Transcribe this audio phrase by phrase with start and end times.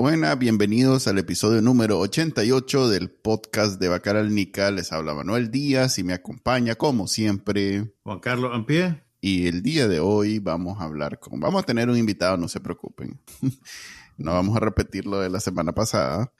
[0.00, 4.70] Buenas, bienvenidos al episodio número 88 del podcast de Bacaral Nica.
[4.70, 9.02] Les habla Manuel Díaz y me acompaña, como siempre, Juan Carlos Ampie.
[9.20, 11.40] Y el día de hoy vamos a hablar con.
[11.40, 13.18] Vamos a tener un invitado, no se preocupen.
[14.16, 16.32] no vamos a repetir lo de la semana pasada.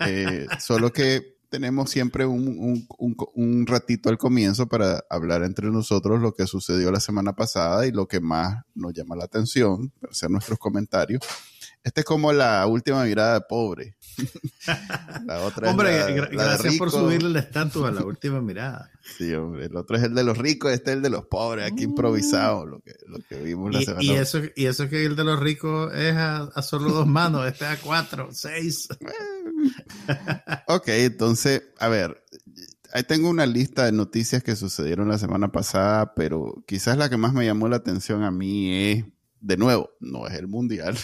[0.00, 6.20] Eh, solo que tenemos siempre un, un, un, ratito al comienzo para hablar entre nosotros
[6.20, 10.10] lo que sucedió la semana pasada y lo que más nos llama la atención, para
[10.10, 11.22] hacer nuestros comentarios.
[11.84, 13.96] Esta es como la última mirada de pobre.
[15.26, 18.90] la otra hombre, es la, gracias por subirle el estatus a la última mirada.
[19.16, 19.66] Sí, hombre.
[19.66, 22.66] El otro es el de los ricos, este es el de los pobres, aquí improvisado,
[22.66, 25.24] lo que, lo que vimos la y, semana y eso, y eso que el de
[25.24, 28.88] los ricos es a, solo dos manos, este es a cuatro, seis.
[30.66, 32.22] ok, entonces, a ver,
[32.92, 37.16] ahí tengo una lista de noticias que sucedieron la semana pasada, pero quizás la que
[37.16, 39.04] más me llamó la atención a mí es
[39.40, 40.96] de nuevo, no es el mundial.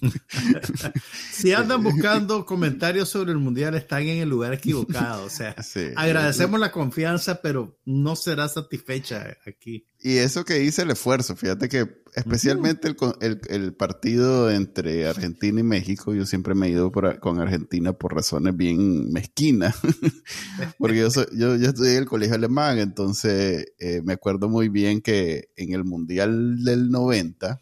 [1.32, 5.24] si andan buscando comentarios sobre el mundial, están en el lugar equivocado.
[5.24, 5.54] O sea,
[5.96, 9.86] agradecemos la confianza, pero no será satisfecha aquí.
[10.04, 12.88] Y eso que hice el esfuerzo, fíjate que especialmente
[13.20, 18.12] el, el, partido entre Argentina y México, yo siempre me he ido con Argentina por
[18.12, 19.76] razones bien mezquinas,
[20.78, 25.02] porque yo, yo, yo, estudié en el colegio alemán, entonces eh, me acuerdo muy bien
[25.02, 27.60] que en el Mundial del 90,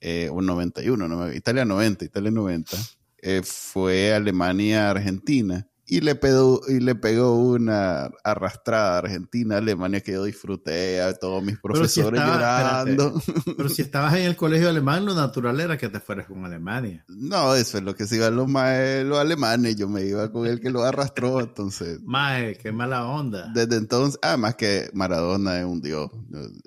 [0.00, 2.76] eh, o 91, Italia 90, Italia 90,
[3.22, 10.12] eh, fue Alemania-Argentina y le pegó, y le pegó una arrastrada a Argentina, Alemania que
[10.12, 13.20] yo disfruté, a todos mis profesores llorando.
[13.56, 17.04] pero si estabas en el colegio alemán, lo natural era que te fueras con Alemania.
[17.08, 20.60] No, eso es lo que se iban los, los alemanes, yo me iba con el
[20.60, 21.98] que lo arrastró, entonces.
[22.04, 23.50] Mae, qué mala onda.
[23.52, 26.08] Desde entonces, además que Maradona es un dios,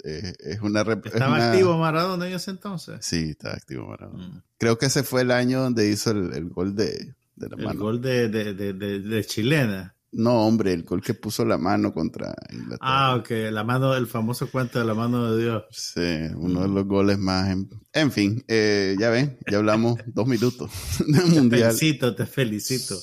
[0.04, 0.82] es, una...
[0.82, 2.98] ¿Estaba activo Maradona en ese entonces?
[3.00, 4.28] Sí, estaba activo Maradona.
[4.28, 4.44] Mm.
[4.58, 9.26] Creo que ese fue el año donde hizo el gol de el gol de, de,
[9.26, 9.96] chilena.
[10.12, 12.78] No, hombre, el gol que puso la mano contra Inglaterra.
[12.82, 15.64] Ah, ok, la mano, el famoso cuento de la mano de Dios.
[15.72, 17.56] Sí, uno de los goles más.
[17.94, 20.72] En, fin, eh, ya ven, ya hablamos dos minutos
[21.08, 21.72] del mundial.
[21.72, 22.96] Te felicito, te felicito.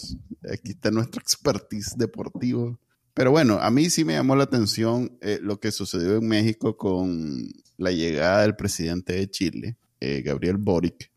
[0.53, 2.79] Aquí está nuestro expertise deportivo.
[3.13, 6.77] Pero bueno, a mí sí me llamó la atención eh, lo que sucedió en México
[6.77, 11.10] con la llegada del presidente de Chile, eh, Gabriel Boric,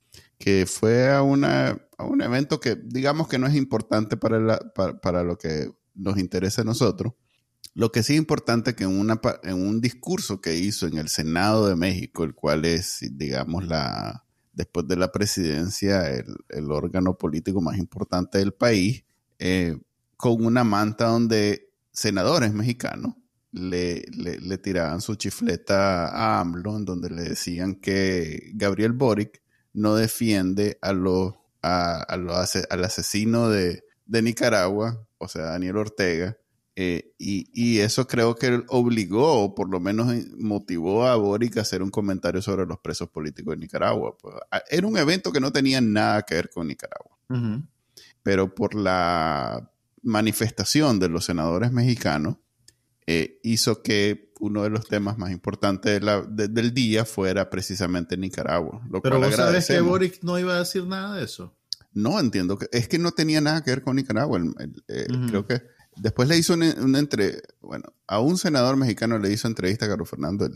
[0.44, 5.24] que fue a, una, a un evento que digamos que no es importante para, para,
[5.24, 7.14] lo que nos interesa a nosotros.
[7.74, 11.08] Lo que sí es importante que en, una, en un discurso que hizo en el
[11.08, 17.62] Senado de México, el cual es, digamos, la, después de la presidencia, el, órgano político
[17.62, 19.06] más importante del país,
[19.40, 19.78] eh,
[20.18, 23.16] con una manta donde senadores mexicanos
[23.54, 29.43] le, le, le, tiraban su chifleta a AMLO, en donde le decían que Gabriel Boric
[29.74, 36.38] no defiende a los, a, al asesino de, Nicaragua, o sea, Daniel Ortega.
[36.76, 41.84] Eh, y, eso creo que obligó, o por lo menos motivó a Boric a hacer
[41.84, 44.18] un comentario sobre los presos políticos de Nicaragua.
[44.18, 44.36] Pues,
[44.70, 47.18] era un evento que no tenía nada que ver con Nicaragua.
[48.22, 49.72] Pero por la
[50.04, 52.38] manifestación de los senadores mexicanos,
[53.06, 58.82] eh, hizo que uno de los temas más importantes del día fuera precisamente Nicaragua.
[59.02, 61.56] Pero vos sabés que Boric no iba a decir nada de eso.
[61.94, 64.42] No, entiendo que es que no tenía nada que ver con Nicaragua.
[64.88, 65.62] Eh, creo que
[65.96, 70.10] después le hizo una, entre, bueno, a un senador mexicano le hizo entrevista a Carlos
[70.10, 70.54] Fernando el,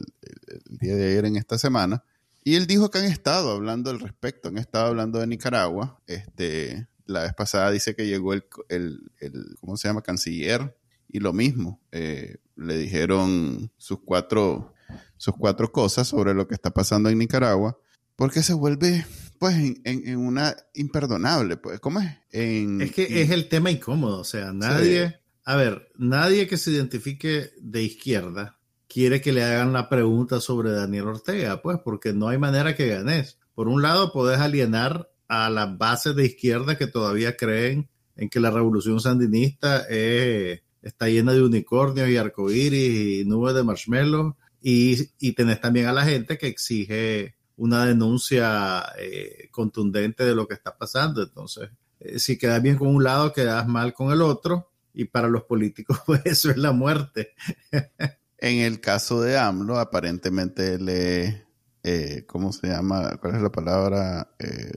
[0.80, 2.04] día de ayer en esta semana
[2.44, 6.02] y él dijo que han estado hablando al respecto, han estado hablando de Nicaragua.
[6.08, 10.02] Este, la vez pasada dice que llegó el, el, el ¿cómo se llama?
[10.02, 10.76] Canciller
[11.08, 14.74] y lo mismo, eh, le dijeron sus cuatro,
[15.18, 17.78] sus cuatro cosas sobre lo que está pasando en Nicaragua,
[18.16, 19.06] porque se vuelve
[19.40, 22.12] pues en, una imperdonable, pues, ¿cómo es?
[22.32, 27.52] es que es el tema incómodo, o sea, nadie, a ver, nadie que se identifique
[27.62, 28.58] de izquierda
[28.88, 32.88] quiere que le hagan la pregunta sobre Daniel Ortega, pues, porque no hay manera que
[32.88, 33.38] ganes.
[33.54, 38.40] Por un lado, podés alienar a las bases de izquierda que todavía creen en que
[38.40, 44.36] la revolución sandinista es está llena de unicornios y arcoíris y nubes de marshmallow.
[44.62, 50.48] Y, y tenés también a la gente que exige una denuncia eh, contundente de lo
[50.48, 51.24] que está pasando.
[51.24, 51.70] Entonces,
[52.00, 55.44] eh, si quedas bien con un lado, quedas mal con el otro, y para los
[55.44, 57.34] políticos pues eso es la muerte.
[58.38, 61.46] en el caso de AMLO, aparentemente le,
[61.84, 63.18] eh, ¿cómo se llama?
[63.18, 64.32] ¿Cuál es la palabra?
[64.40, 64.72] Eh,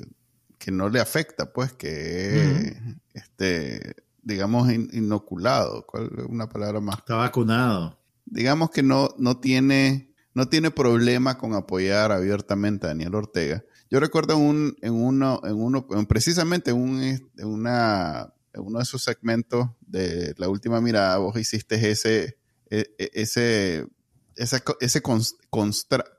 [0.58, 2.76] que no le afecta, pues, que,
[3.14, 5.86] este, digamos, inoculado.
[5.86, 6.98] ¿Cuál es una palabra más?
[6.98, 7.98] Está vacunado.
[8.24, 13.64] Digamos que no, no tiene, no tiene problema con apoyar abiertamente a Daniel Ortega.
[13.90, 19.02] Yo recuerdo un, en uno, en uno, precisamente un, en una, en uno de esos
[19.02, 22.38] segmentos de la última mirada, vos hiciste ese,
[22.70, 23.88] e, e, ese,
[24.36, 25.02] ese, ese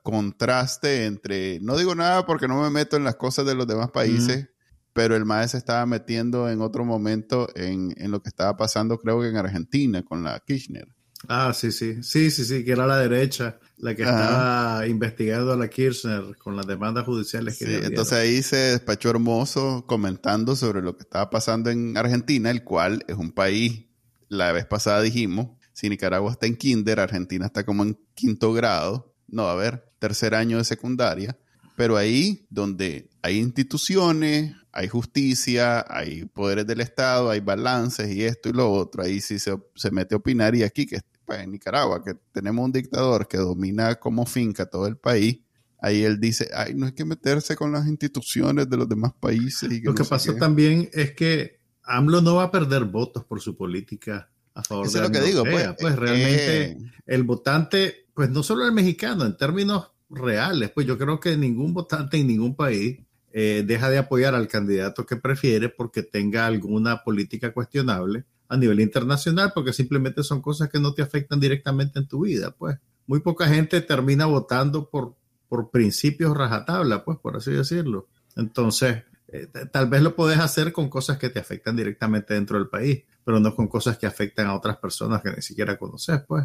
[0.02, 3.90] contraste entre, no digo nada porque no me meto en las cosas de los demás
[3.90, 4.50] países,
[4.92, 8.98] pero el MAE se estaba metiendo en otro momento en, en, lo que estaba pasando,
[8.98, 10.88] creo que en Argentina, con la Kirchner.
[11.28, 15.56] Ah, sí, sí, sí, sí, sí, que era la derecha la que estaba investigando a
[15.56, 20.82] la Kirchner con las demandas judiciales que sí, entonces ahí se despachó hermoso comentando sobre
[20.82, 23.86] lo que estaba pasando en Argentina, el cual es un país,
[24.28, 29.14] la vez pasada dijimos, si Nicaragua está en kinder, Argentina está como en quinto grado,
[29.28, 31.38] no, a ver, tercer año de secundaria,
[31.76, 38.48] pero ahí donde hay instituciones, hay justicia, hay poderes del Estado, hay balances y esto
[38.48, 41.52] y lo otro, ahí sí se, se mete a opinar y aquí que pues, en
[41.52, 45.40] Nicaragua, que tenemos un dictador que domina como finca todo el país,
[45.80, 49.70] ahí él dice, ay, no hay que meterse con las instituciones de los demás países.
[49.70, 53.56] Y lo que pasa también es que AMLO no va a perder votos por su
[53.56, 58.30] política a favor de es lo que digo, pues, pues realmente eh, el votante, pues
[58.30, 62.54] no solo el mexicano, en términos reales, pues yo creo que ningún votante en ningún
[62.54, 63.00] país
[63.32, 68.80] eh, deja de apoyar al candidato que prefiere porque tenga alguna política cuestionable a nivel
[68.80, 72.76] internacional, porque simplemente son cosas que no te afectan directamente en tu vida, pues.
[73.06, 75.14] Muy poca gente termina votando por,
[75.48, 78.08] por principios rajatabla, pues, por así decirlo.
[78.36, 82.68] Entonces, eh, tal vez lo puedes hacer con cosas que te afectan directamente dentro del
[82.68, 86.44] país, pero no con cosas que afectan a otras personas que ni siquiera conoces, pues.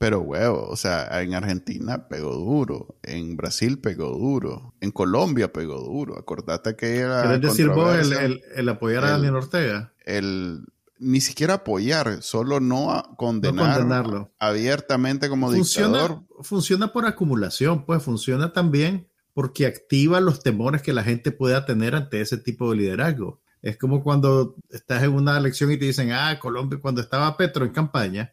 [0.00, 5.78] Pero huevo, o sea, en Argentina pegó duro, en Brasil pegó duro, en Colombia pegó
[5.78, 6.18] duro.
[6.18, 7.20] Acordate que era.
[7.20, 9.92] ¿Quieres decir vos el, el, apoyar a Daniel Ortega?
[10.06, 10.64] El
[10.98, 16.22] ni siquiera apoyar, solo no condenarlo abiertamente como dictador.
[16.40, 21.94] Funciona por acumulación, pues funciona también porque activa los temores que la gente pueda tener
[21.94, 23.42] ante ese tipo de liderazgo.
[23.60, 27.66] Es como cuando estás en una elección y te dicen, ah, Colombia, cuando estaba Petro
[27.66, 28.32] en campaña,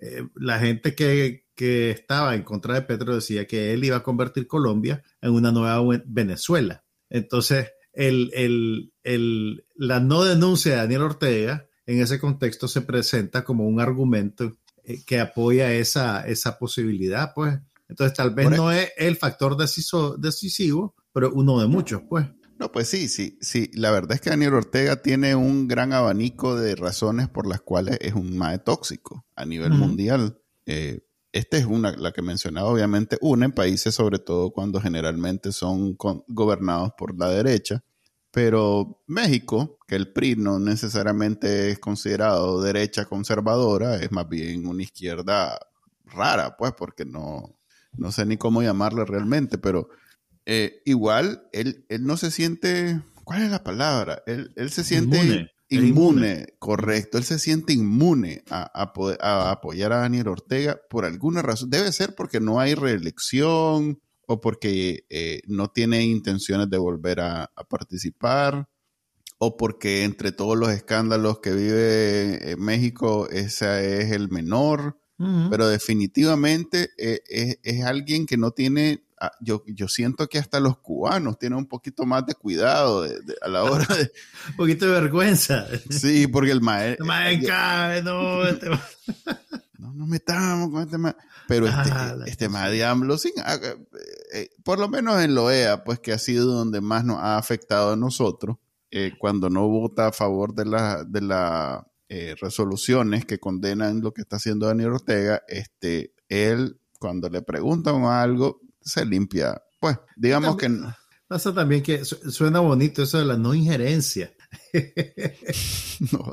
[0.00, 4.02] eh, la gente que, que, estaba en contra de Petro decía que él iba a
[4.02, 6.84] convertir Colombia en una nueva Venezuela.
[7.10, 13.44] Entonces, el, el, el, la no denuncia de Daniel Ortega en ese contexto se presenta
[13.44, 17.58] como un argumento eh, que apoya esa, esa posibilidad, pues.
[17.88, 22.26] Entonces, tal vez no es el factor decisivo, pero uno de muchos, pues.
[22.58, 23.70] No, pues sí, sí, sí.
[23.74, 27.98] La verdad es que Daniel Ortega tiene un gran abanico de razones por las cuales
[28.00, 30.40] es un mae tóxico a nivel mundial.
[30.66, 35.52] Eh, esta es una, la que mencionaba, obviamente, una en países, sobre todo cuando generalmente
[35.52, 35.96] son
[36.26, 37.84] gobernados por la derecha.
[38.32, 44.82] Pero México, que el PRI no necesariamente es considerado derecha conservadora, es más bien una
[44.82, 45.58] izquierda
[46.06, 47.56] rara, pues, porque no,
[47.92, 49.90] no sé ni cómo llamarla realmente, pero
[50.48, 54.22] eh, igual él, él no se siente, ¿cuál es la palabra?
[54.26, 60.28] Él, él se siente inmune, correcto, él se siente inmune a, a apoyar a Daniel
[60.28, 61.70] Ortega por alguna razón.
[61.70, 67.50] Debe ser porque no hay reelección o porque eh, no tiene intenciones de volver a,
[67.68, 68.68] participar,
[69.38, 74.98] o porque entre todos los escándalos que vive en México, ese es el menor,
[75.50, 79.02] pero definitivamente eh, es, alguien que no tiene,
[79.40, 83.06] yo, yo siento que hasta los cubanos tienen un poquito más de cuidado
[83.42, 84.12] a la hora de...
[84.50, 85.66] un poquito de vergüenza.
[85.90, 87.06] Sí, porque el maestro...
[88.02, 88.70] no, este
[89.78, 91.28] no nos metamos con este maestro.
[91.48, 93.76] Pero este, ah, este más de AMLO, sin, ah, eh,
[94.34, 97.94] eh, por lo menos en Loea, pues que ha sido donde más nos ha afectado
[97.94, 98.58] a nosotros,
[98.90, 101.86] eh, cuando no vota a favor de las de la,
[102.40, 108.60] resoluciones que condenan lo que está haciendo Daniel Ortega, este, él, cuando le preguntan algo,
[108.80, 109.62] se limpia.
[109.80, 110.68] Pues, digamos que...
[111.28, 114.32] Pasa también que suena bonito eso de la no injerencia.
[116.12, 116.32] no,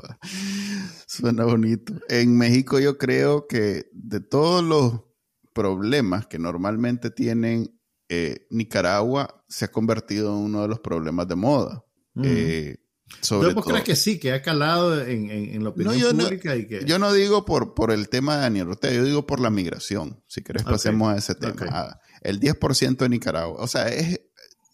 [1.06, 1.92] suena bonito.
[2.08, 5.02] En México yo creo que de todos los
[5.52, 11.36] problemas que normalmente tienen eh, Nicaragua se ha convertido en uno de los problemas de
[11.36, 11.84] moda.
[12.22, 12.76] Eh,
[13.20, 16.54] sobre ¿Vos crees que sí, que ha calado en, en, la opinión yo pública?
[16.54, 16.84] No, y que...
[16.86, 20.22] Yo no digo por, por el tema de Daniel Ortega, yo digo por la migración.
[20.26, 21.54] Si querés, pasemos a ese tema.
[21.70, 23.60] Ah, el 10% de Nicaragua.
[23.60, 24.20] O sea, es,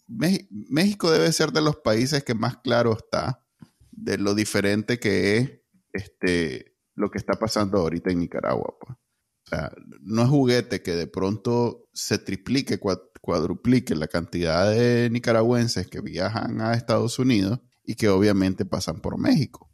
[0.07, 3.45] México debe ser de los países que más claro está
[3.91, 5.51] de lo diferente que es
[5.93, 8.75] este, lo que está pasando ahorita en Nicaragua.
[8.79, 8.97] Pues.
[8.97, 9.71] O sea,
[10.01, 16.61] no es juguete que de pronto se triplique, cuadruplique la cantidad de nicaragüenses que viajan
[16.61, 19.69] a Estados Unidos y que obviamente pasan por México.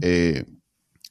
[0.00, 0.46] Eh,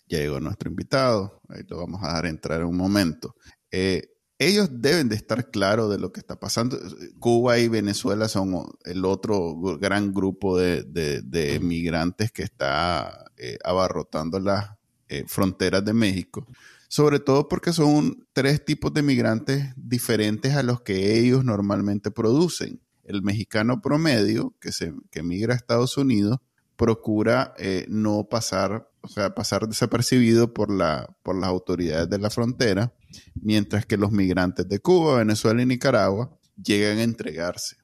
[0.07, 3.35] ya llegó nuestro invitado, ahí lo vamos a dar entrar en un momento.
[3.71, 6.77] Eh, ellos deben de estar claros de lo que está pasando.
[7.19, 14.39] Cuba y Venezuela son el otro gran grupo de, de, migrantes que está eh, abarrotando
[14.39, 14.71] las
[15.27, 16.45] fronteras de México
[16.87, 22.81] sobre todo porque son tres tipos de migrantes diferentes a los que ellos normalmente producen.
[23.03, 26.39] El mexicano promedio, que, se, que migra a Estados Unidos,
[26.75, 32.29] procura eh, no pasar, o sea, pasar desapercibido por, la, por las autoridades de la
[32.29, 32.93] frontera,
[33.35, 37.77] mientras que los migrantes de Cuba, Venezuela y Nicaragua llegan a entregarse.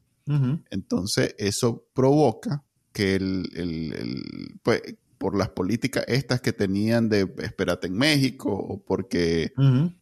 [0.70, 2.64] Entonces, eso provoca
[2.94, 4.82] que el, el, pues,
[5.18, 9.54] por las políticas estas que tenían de espérate en México o porque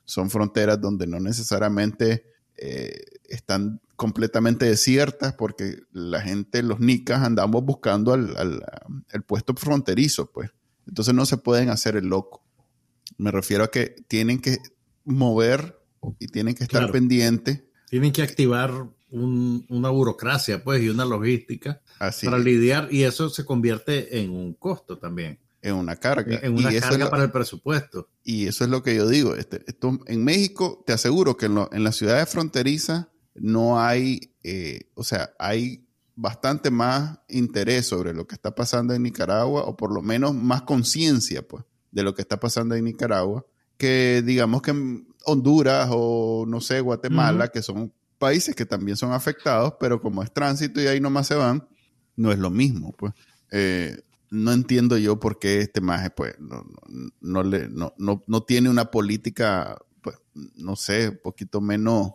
[0.04, 2.26] son fronteras donde no necesariamente
[2.58, 8.64] eh, están completamente desiertas porque la gente, los nicas, andamos buscando al,
[9.28, 10.50] puesto fronterizo, pues.
[10.88, 12.44] Entonces no se pueden hacer el loco.
[13.18, 14.58] Me refiero a que tienen que
[15.06, 15.80] mover
[16.20, 17.64] y tienen que estar pendientes.
[17.90, 24.20] Tienen que activar una burocracia, pues, y una logística para lidiar, y eso se convierte
[24.22, 25.40] en un costo también.
[25.62, 26.40] En una carga.
[26.42, 28.10] En una carga para el presupuesto.
[28.24, 29.36] Y eso es lo que yo digo.
[29.36, 35.04] Este, esto, en México, te aseguro que en, las ciudades fronterizas no hay, eh, o
[35.04, 40.02] sea, hay bastante más interés sobre lo que está pasando en Nicaragua, o por lo
[40.02, 43.46] menos más conciencia, pues, de lo que está pasando en Nicaragua,
[43.82, 44.72] que digamos que
[45.26, 50.32] Honduras o, no sé, Guatemala, que son países que también son afectados, pero como es
[50.32, 51.68] tránsito y ahí nomás se van,
[52.16, 53.12] no es lo mismo, pues.
[53.50, 56.64] Eh, no entiendo yo por qué este maje, pues, no,
[57.22, 60.16] no, le, no, no, tiene una política, pues,
[60.58, 62.12] no sé, un poquito menos...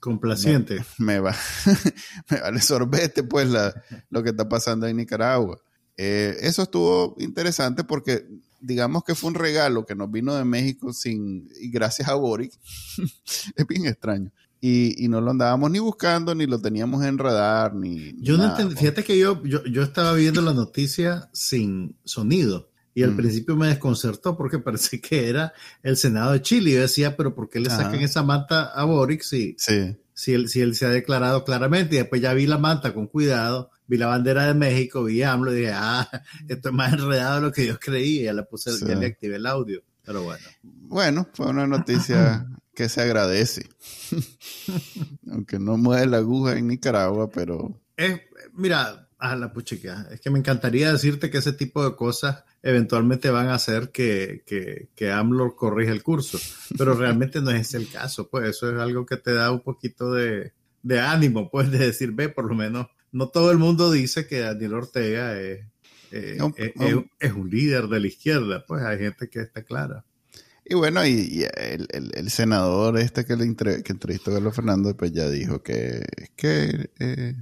[0.00, 0.82] Complaciente.
[0.96, 1.36] Me, va,
[2.30, 3.74] me vale sorbete, pues, la,
[4.08, 5.60] lo que está pasando en Nicaragua.
[5.98, 8.26] Eh, eso estuvo interesante porque
[8.60, 12.52] digamos que fue un regalo que nos vino de México sin, y gracias a Boric.
[13.56, 18.14] es bien extraño y, no lo andábamos ni buscando, ni lo teníamos en radar, ni.
[18.18, 22.68] Yo no entendí, fíjate que yo, yo, estaba viendo la noticia sin sonido.
[22.92, 23.16] Y al mm.
[23.16, 26.70] principio me desconcertó porque parece que era el Senado de Chile.
[26.70, 29.96] Y yo decía, pero ¿por qué le sacan esa manta a Boric si, sí.
[30.20, 31.94] Si, él, si él se ha declarado claramente?
[31.94, 35.52] Y después ya vi la manta con cuidado, vi la bandera de México, vi AMLO
[35.52, 36.08] y dije, ah,
[36.48, 38.24] esto es más enredado de lo que yo creía.
[38.24, 39.82] Ya le puse, ya le activé el audio.
[40.04, 40.44] Pero bueno.
[40.62, 43.66] Bueno, fue una noticia que se agradece.
[45.30, 47.80] Aunque no mueve la aguja en Nicaragua, pero...
[47.96, 48.20] Es,
[48.52, 53.30] mira, a la puchica, es que me encantaría decirte que ese tipo de cosas eventualmente
[53.30, 56.38] van a hacer que, que, que AMLO corrija el curso,
[56.78, 60.12] pero realmente no es el caso, pues eso es algo que te da un poquito
[60.12, 64.26] de, de ánimo, pues de decir, ve, por lo menos, no todo el mundo dice
[64.26, 65.66] que Daniel Ortega es,
[66.12, 66.38] eh,
[67.18, 70.04] es, un líder de la izquierda, pues hay gente que está clara.
[70.64, 75.28] Y bueno, y, el, senador este que, le que entrevistó a Carlos Fernando, pues ya
[75.28, 76.04] dijo que,
[76.36, 77.34] que eh,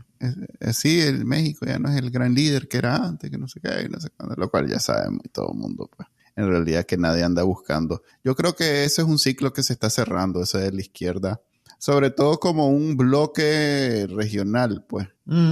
[0.73, 3.61] sí, el México ya no es el gran líder que era antes, que no sé
[3.61, 6.09] qué, no sé cuándo, lo cual ya sabemos y todo el mundo, pues
[6.39, 8.03] en realidad que nadie anda buscando.
[8.23, 11.41] Yo creo que ese es un ciclo que se está cerrando, ese de la izquierda,
[11.81, 15.09] sobre todo como un bloque regional, pues.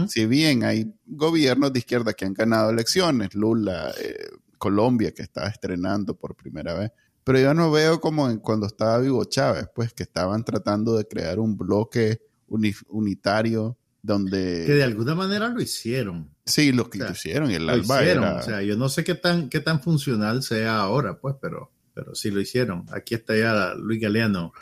[0.09, 5.49] Si bien hay gobiernos de izquierda que han ganado elecciones, Lula, eh, Colombia, que está
[5.49, 6.93] estrenando por primera vez,
[7.25, 11.07] pero yo no veo como en cuando estaba Vivo Chávez, pues que estaban tratando de
[11.07, 14.65] crear un bloque unitario donde...
[14.67, 16.31] Que de alguna manera lo hicieron.
[16.45, 17.51] Sí, lo que hicieron.
[17.51, 18.25] El lo hicieron.
[18.25, 22.15] O sea, yo no sé qué tan, qué tan funcional sea ahora, pues, pero, pero
[22.15, 22.87] sí lo hicieron.
[22.93, 24.53] Aquí está ya Luis Galeano.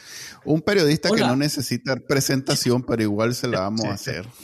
[0.45, 4.27] Un periodista que no necesita presentación, pero igual se la vamos a hacer.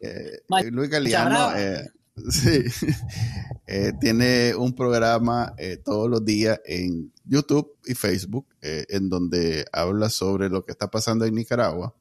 [0.00, 1.54] Eh, Luis Galeano...
[2.16, 2.64] Sí,
[3.66, 9.64] eh, tiene un programa eh, todos los días en YouTube y Facebook eh, en donde
[9.72, 11.94] habla sobre lo que está pasando en Nicaragua.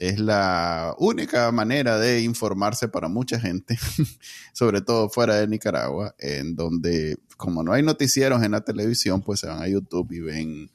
[0.00, 3.78] Es la única manera de informarse para mucha gente,
[4.54, 9.40] sobre todo fuera de Nicaragua, en donde como no hay noticieros en la televisión, pues
[9.40, 10.70] se van a YouTube y ven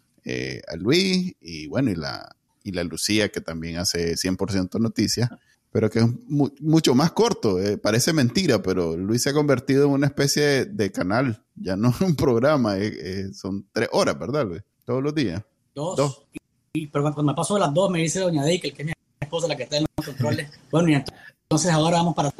[0.71, 5.29] a Luis y bueno, y la, y la Lucía que también hace 100% noticias
[5.75, 6.05] pero que es
[6.61, 7.59] mucho más corto.
[7.59, 11.93] Eh, parece mentira, pero Luis se ha convertido en una especie de, canal, ya no
[11.99, 14.61] un programa, eh, eh, son tres horas, ¿verdad, Luis?
[14.85, 15.43] Todos los días.
[15.75, 16.27] Dos.
[16.71, 18.93] Y, pero cuando me paso de las dos, me dice Doña Deikel, que es mi
[19.37, 20.49] esposa la que está en los controles.
[20.71, 22.33] bueno, y entonces ahora vamos para...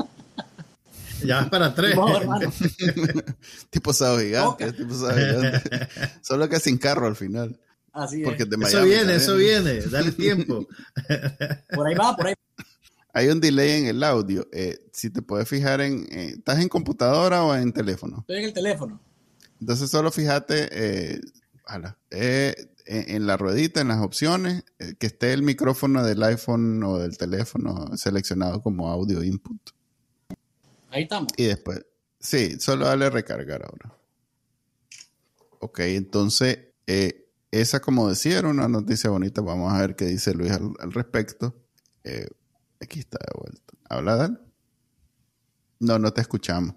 [1.23, 1.95] Ya vas para tres.
[3.69, 5.87] Tipo sábado gigante, tipo sábado gigante.
[6.21, 7.57] Solo que sin carro al final.
[7.93, 8.27] Así es.
[8.27, 9.21] Porque de Eso Miami viene, también.
[9.21, 9.81] eso viene.
[9.81, 10.67] Dale tiempo.
[11.73, 12.33] Por ahí va, por ahí.
[13.13, 14.45] Hay un delay en el audio.
[14.51, 16.05] Eh, si te puedes fijar en...
[16.11, 18.17] eh, ¿Estás en computadora o en teléfono?
[18.19, 18.99] Estoy en el teléfono.
[19.61, 21.21] Entonces solo fíjate eh,
[21.65, 22.53] ala, eh,
[22.85, 27.17] en, la ruedita, en las opciones, eh, que esté el micrófono del iPhone o del
[27.17, 29.57] teléfono seleccionado como audio input.
[30.89, 31.33] Ahí estamos.
[31.37, 31.85] Y después,
[32.19, 33.95] sí, solo dale recargar ahora.
[35.59, 39.41] Ok, entonces, eh, esa como decía era una noticia bonita.
[39.41, 41.55] Vamos a ver qué dice Luis al, al respecto.
[42.03, 42.27] Eh,
[42.79, 43.73] aquí está de vuelta.
[43.89, 44.41] ¿Habla, Dan?
[45.79, 46.75] No, no te escuchamos.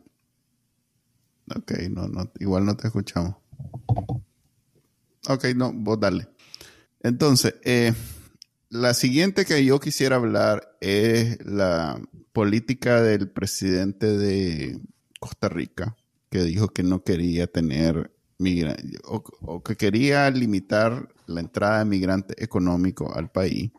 [1.55, 3.37] Ok, no, no, igual no te escuchamos.
[5.29, 6.27] Ok, no, vos dale.
[7.01, 7.93] Entonces, eh,
[8.71, 12.01] la siguiente que yo quisiera hablar es la
[12.33, 14.81] política del presidente de
[15.21, 15.97] Costa Rica,
[16.31, 21.85] que dijo que no quería tener migra o, o que quería limitar la entrada de
[21.85, 23.71] migrantes económicos al país,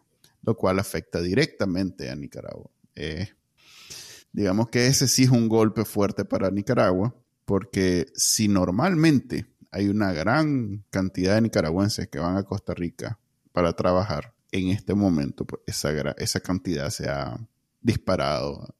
[0.44, 2.70] lo cual afecta directamente a Nicaragua.
[2.94, 3.27] Eh,
[4.32, 7.15] digamos que ese sí es un golpe fuerte para Nicaragua,
[7.46, 13.19] porque si normalmente hay una gran cantidad de nicaragüenses que van a Costa Rica
[13.51, 17.39] para trabajar, en este momento pues, esa, esa cantidad se ha
[17.81, 18.75] disparado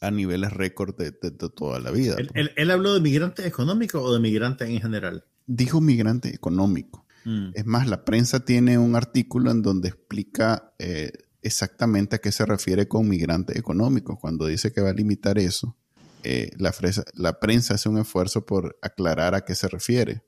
[0.00, 2.16] a niveles récord de, de- de toda la vida.
[2.18, 2.36] ¿Él, pues.
[2.46, 5.24] él- él habló de migrantes económicos o de migrantes en general?
[5.46, 7.04] Dijo migrante económico.
[7.24, 7.50] Mm.
[7.54, 12.44] Es más, la prensa tiene un artículo en donde explica eh, exactamente a qué se
[12.46, 14.18] refiere con migrantes económicos.
[14.20, 15.76] Cuando dice que va a limitar eso,
[16.28, 20.22] eh, la, fresa- la prensa hace un esfuerzo por aclarar a qué se refiere.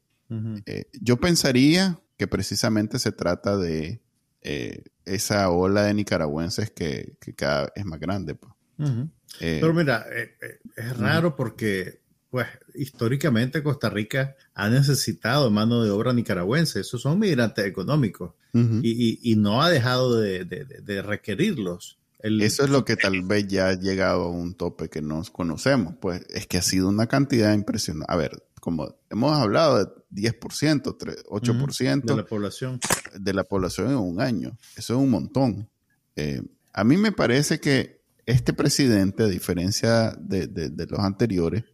[0.66, 4.00] Eh, yo pensaría que precisamente se trata de
[4.42, 8.34] eh, esa ola de nicaragüenses que, que cada vez es más grande.
[8.34, 8.52] pues.
[9.60, 10.04] Pero mira,
[10.76, 16.80] es raro porque, pues, históricamente Costa Rica ha necesitado mano de obra nicaragüense.
[16.80, 18.32] Esos son migrantes económicos
[18.84, 21.97] y, y- y no ha dejado de, de- de- de requerirlos.
[22.20, 25.30] El- Eso es lo que tal vez ya ha llegado a un tope que nos
[25.30, 25.94] conocemos.
[26.00, 28.12] Pues es que ha sido una cantidad impresionante.
[28.12, 32.80] A ver, como hemos hablado de 10%, tre- 8% de la población.
[33.18, 34.56] de la población en un año.
[34.76, 35.68] Eso es un montón.
[36.16, 41.64] Eh, a mí me parece que este presidente, a diferencia de, de- de los anteriores,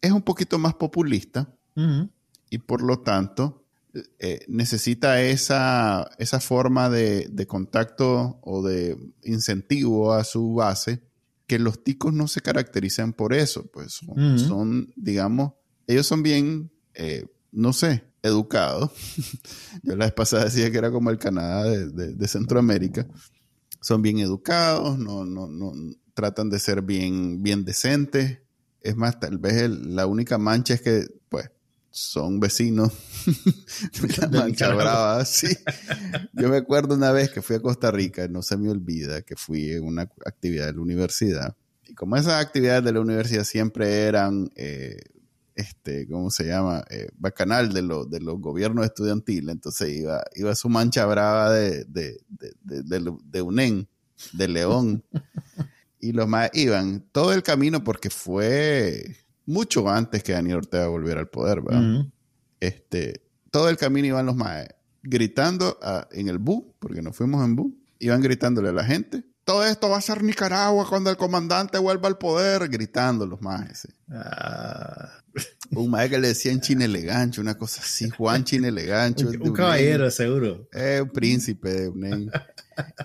[0.00, 1.48] es un poquito más populista
[2.50, 3.61] y por lo tanto
[4.18, 11.02] eh, necesita esa, esa forma de, de contacto o de incentivo a su base
[11.46, 14.00] que los ticos no se caracterizan por eso, pues
[14.38, 15.52] son, digamos,
[15.86, 18.92] ellos son bien, eh, no sé, educados.
[19.82, 23.06] Yo la vez pasada decía que era como el Canadá de, de- de Centroamérica.
[23.80, 25.72] Son bien educados, no, no, no,
[26.14, 28.38] tratan de ser bien, bien decentes.
[28.80, 31.50] Es más, tal vez el- la única mancha es que, pues,
[31.94, 32.90] son vecinos
[34.02, 35.48] de la mancha brava, sí.
[36.32, 39.36] Yo me acuerdo una vez que fui a Costa Rica, no se me olvida que
[39.36, 41.56] fui en una actividad de la universidad.
[41.86, 44.96] Y como esas actividades de la universidad siempre eran, eh,
[45.54, 46.82] este, ¿cómo se llama?
[46.88, 51.84] Eh, bacanal de, lo- de los gobiernos estudiantiles, entonces iba, iba su mancha brava de,
[51.84, 52.18] de,
[52.62, 53.86] de, de UNEN,
[54.32, 55.04] de León.
[56.04, 61.20] Y los más iban todo el camino porque fue mucho antes que Daniel Ortega volviera
[61.20, 62.04] al poder, ¿verdad?
[62.60, 64.68] Este, todo el camino iban los maes
[65.02, 69.24] gritando a- en el bus, porque nos fuimos en bus, iban gritándole a la gente.
[69.44, 73.88] Todo esto va a ser Nicaragua cuando el comandante vuelva al poder, gritando los maes.
[74.08, 75.08] Ah,
[75.70, 79.28] Un mae que le decían Chinelegancho, una cosa así, Juan Chinelegancho.
[79.30, 80.68] un, un caballero, seguro.
[80.72, 82.30] Eh, un príncipe Unén.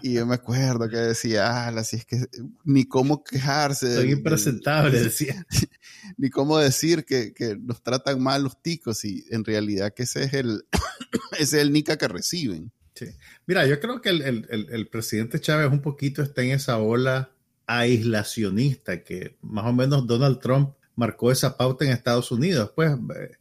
[0.02, 2.26] Y yo me acuerdo que decía, ah, así es que
[2.64, 3.96] ni cómo quejarse.
[3.96, 5.46] Son impresentables, decía.
[6.18, 10.24] ni cómo decir que, que nos tratan mal los ticos y en realidad que ese
[10.24, 10.66] es el,
[11.34, 12.72] ese es el nica que reciben.
[12.96, 13.06] Sí.
[13.46, 16.78] Mira, yo creo que el, el- el- el presidente Chávez un poquito está en esa
[16.80, 17.32] ola
[17.68, 23.32] aislacionista que más o menos Donald Trump marcó esa pauta en Estados Unidos, pues eh,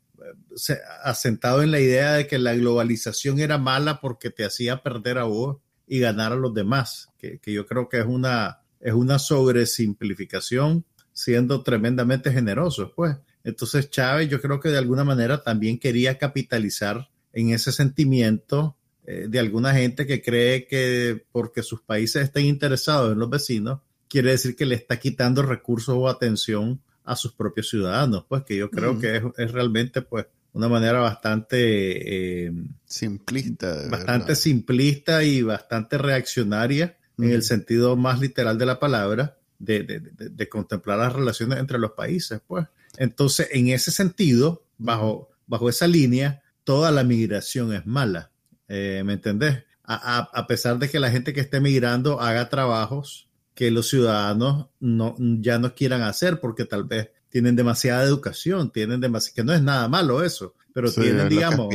[0.57, 5.19] se- asentado en la idea de que la globalización era mala porque te hacía perder
[5.19, 8.93] a vos y ganar a los demás, que, que yo creo que es una, es
[8.93, 13.17] una sobresimplificación siendo tremendamente generosos, pues.
[13.43, 19.27] Entonces Chávez yo creo que de alguna manera también quería capitalizar en ese sentimiento eh,
[19.29, 24.33] de alguna gente que cree que porque sus países estén interesados en los vecinos, quiere
[24.33, 28.69] decir que le está quitando recursos o atención a sus propios ciudadanos, pues que yo
[28.69, 32.53] creo que es, es realmente pues una manera bastante, eh,
[32.87, 33.89] Simplista.
[33.91, 34.35] bastante verdad.
[34.35, 40.49] simplista y bastante reaccionaria en el sentido más literal de la palabra, de, de, de,
[40.49, 42.67] contemplar las relaciones entre los países, pues.
[42.97, 48.31] Entonces, en ese sentido, bajo, bajo esa línea, toda la migración es mala.
[48.69, 49.65] Eh, ¿Me entendés?
[49.85, 53.89] A, a, a, pesar de que la gente que esté migrando haga trabajos que los
[53.89, 59.45] ciudadanos no, ya no quieran hacer porque tal vez tienen demasiada educación, tienen demasiado, que
[59.45, 61.69] no es nada malo eso, pero Sí, tienen, digamos,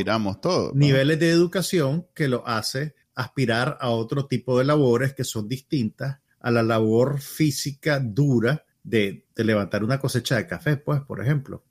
[0.74, 6.18] niveles de educación que lo hace aspirar a otro tipo de labores que son distintas
[6.40, 11.62] a la labor física dura de, de levantar una cosecha de café, pues, por ejemplo.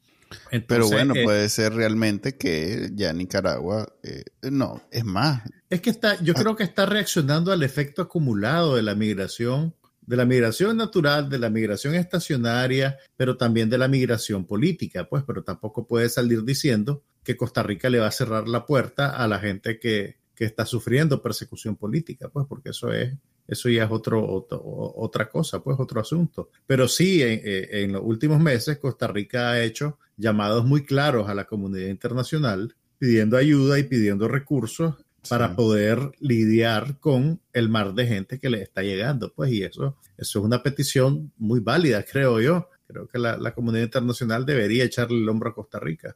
[0.68, 5.90] Pero bueno, eh, puede ser realmente que ya Nicaragua, eh, no, es más, Es que
[5.90, 10.78] está, yo creo que está reaccionando al efecto acumulado de la migración, de la migración
[10.78, 16.10] natural, de la migración estacionaria, pero también de la migración política, pues, pero tampoco puede
[16.10, 20.18] salir diciendo que Costa Rica le va a cerrar la puerta a la gente que,
[20.36, 23.14] que está sufriendo persecución política, pues, porque eso es,
[23.48, 26.50] eso ya es otro, otra cosa, pues, otro asunto.
[26.66, 31.30] Pero sí, en, en- en los últimos meses Costa Rica ha hecho llamados muy claros
[31.30, 34.96] a la comunidad internacional pidiendo ayuda y pidiendo recursos
[35.30, 35.54] para Sí.
[35.56, 39.34] poder lidiar con el mar de gente que le está llegando.
[39.34, 42.70] Pues, y eso, eso es una petición muy válida, creo yo.
[42.88, 46.16] Creo que la, la comunidad internacional debería echarle el hombro a Costa Rica.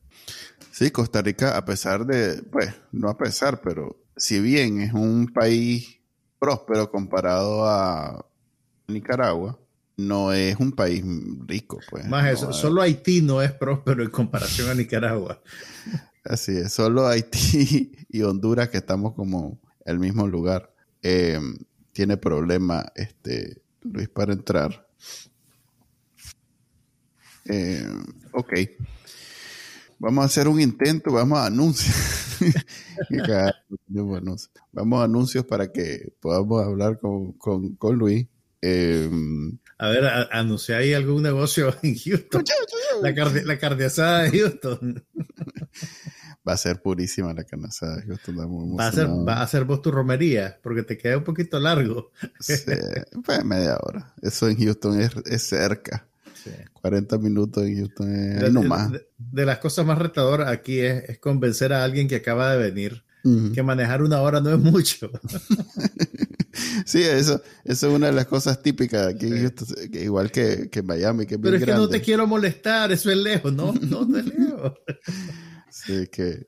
[0.72, 5.28] Sí, Costa Rica, a pesar de, pues, no a pesar, pero si bien es un
[5.34, 6.02] país
[6.38, 8.26] próspero comparado a
[8.88, 9.58] Nicaragua,
[9.98, 11.02] no es un país
[11.48, 12.06] rico, pues.
[12.08, 15.42] Más no eso, es- solo Haití no es próspero en comparación a Nicaragua.
[16.26, 21.40] Así es, solo Haití y Honduras, que estamos como el mismo lugar, eh,
[21.94, 24.88] tiene problema, este, Luis, para entrar.
[27.48, 27.88] Eh,
[28.34, 28.54] ok.
[30.00, 31.96] Vamos a hacer un intento, vamos a anuncios.
[34.72, 38.28] Vamos a anuncios para que podamos hablar con, con, con Luis.
[38.62, 39.10] Eh,
[39.78, 42.44] A ver, a- anuncia ahí algún negocio en Houston.
[43.02, 45.06] La, carne, la carne asada de Houston.
[46.48, 48.04] va a ser purísima la canasada.
[48.08, 51.18] Yo estoy muy Va a, ser, va a hacer vos tu romería, porque te queda
[51.18, 52.12] un poquito largo.
[52.40, 52.54] Sí,
[53.26, 54.14] pues media hora.
[54.22, 56.06] Eso en Houston es, es cerca.
[56.74, 58.92] 40 minutos en Houston es De, nomás.
[58.92, 62.58] de- de las cosas más retadoras aquí es, es convencer a alguien que acaba de
[62.72, 63.04] venir
[63.56, 65.10] que manejar una hora no es mucho.
[66.86, 69.40] Sí, eso, eso es una de las cosas típicas aquí en Sí.
[69.42, 72.28] Houston, que igual que, que Miami, que es bien Pero es que no te quiero
[72.28, 73.52] molestar, eso es lejos.
[73.54, 74.74] No, no, no es lejos.
[75.76, 76.48] Sí, que,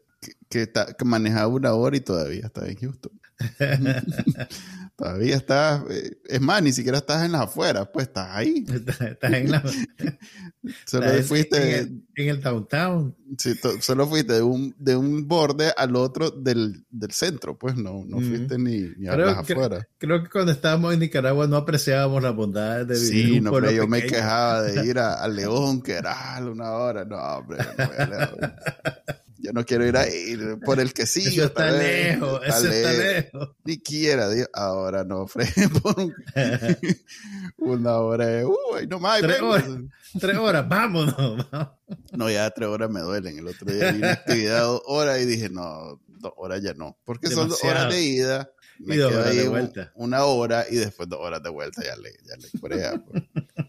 [0.50, 3.12] que, que manejaba una hora y todavía está en Houston.
[4.98, 8.66] todavía estás, eh, es más, ni siquiera estás en las afueras, pues estás ahí.
[8.74, 9.00] Estás
[9.34, 9.64] en, la,
[10.86, 13.16] Solo estás fuiste, en, el, en el downtown.
[13.38, 18.04] sí, solo fuiste de un, de un borde al otro del, del centro, pues no,
[18.06, 19.88] no fuiste ni, ni a Creo las que- afueras.
[20.00, 23.44] Creo que cuando estábamos en Nicaragua no apreciábamos las bondades de vivir en Sí, un
[23.46, 27.06] no, hombre, yo me quejaba de ir a, a León, que era una hora.
[27.06, 28.54] No, hombre, no voy a León.
[29.48, 31.26] Yo no quiero ir ahí por el que sí.
[31.26, 33.50] Eso está lejos, eso está lejos.
[33.64, 34.50] Ni quiera, Dios.
[34.52, 35.48] ahora no, Fred,
[35.82, 36.14] por un-
[37.58, 38.40] una hora.
[38.42, 39.22] es, Uy, no más.
[39.22, 39.66] Tres horas.
[40.20, 41.16] Tres horas, vámonos.
[42.12, 43.38] No, ya tres horas me duelen.
[43.40, 46.98] El otro día vi una actividad dos horas y dije, no, dos horas ya no.
[47.06, 48.52] Porque son dos horas de ida.
[48.80, 49.92] Me Y dos horas de un- vuelta.
[49.96, 53.24] una hora y después dos horas de vuelta ya le, ya le corea, pues.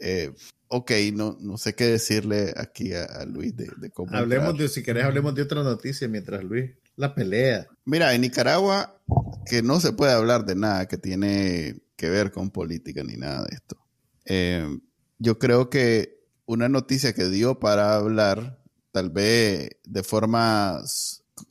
[0.00, 0.32] Eh,
[0.68, 4.14] ok, no, no sé qué decirle aquí a, a Luis de, de cómo.
[4.16, 4.68] Hablemos entrar.
[4.68, 7.66] de, si querés, hablemos de otra noticia mientras Luis la pelea.
[7.84, 9.00] Mira, en Nicaragua,
[9.46, 13.44] que no se puede hablar de nada que tiene que ver con política ni nada
[13.44, 13.76] de esto.
[14.24, 14.78] Eh,
[15.18, 18.58] yo creo que una noticia que dio para hablar,
[18.92, 20.80] tal vez de forma,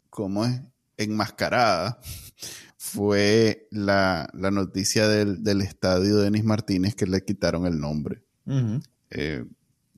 [0.10, 0.62] ¿cómo es?
[0.98, 2.00] Enmascarada,
[2.78, 8.24] fue la, la noticia del, del estadio Denis Martínez que le quitaron el nombre.
[8.46, 8.82] Ujú.
[9.16, 9.46] Eh,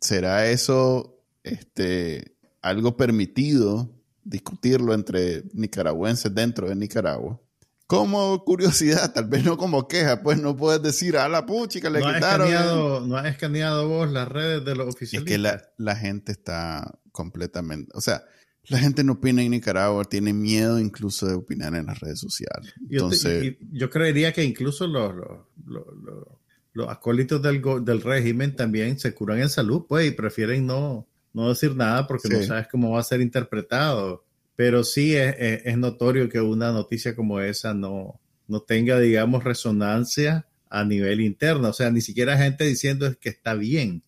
[0.01, 3.91] ¿Será eso este, algo permitido
[4.23, 7.39] discutirlo entre nicaragüenses dentro de Nicaragua?
[7.87, 11.99] Como curiosidad, tal vez no como queja, pues no puedes decir a la puchica le
[11.99, 12.47] ¿No, has quitaron.
[12.47, 15.31] escaneado, ¿No has escaneado vos las redes de los Es oficialistas?
[15.31, 18.23] que la, la gente está completamente, o sea,
[18.67, 22.73] la gente no opina en Nicaragua, tiene miedo incluso de opinar en las redes sociales.
[22.81, 26.27] Yo, te- Entonces, yo creería que incluso los, los, los, los-
[26.75, 31.49] los acólitos del, del régimen también se curan en salud, pues, y prefieren no, no
[31.49, 34.23] decir nada porque no sabes cómo va a ser interpretado.
[34.55, 39.43] Pero sí es, es- es notorio que una noticia como esa no, no tenga, digamos,
[39.43, 41.69] resonancia a nivel interno.
[41.69, 44.03] O sea, ni siquiera gente diciendo que está bien.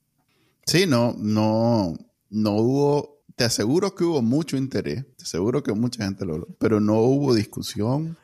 [0.65, 1.97] Sí, no, no,
[2.29, 6.47] no hubo, te aseguro que hubo mucho interés, te aseguro que mucha gente lo habló,
[6.59, 8.17] pero no hubo discusión,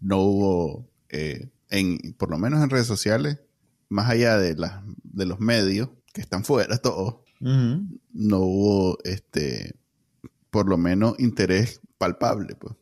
[0.00, 3.38] no hubo, eh, en, por lo menos en redes sociales,
[3.94, 9.74] más allá de, la, de los medios, que están fuera todos, no hubo, este,
[10.50, 12.56] por lo menos, interés palpable.
[12.56, 12.74] Pues.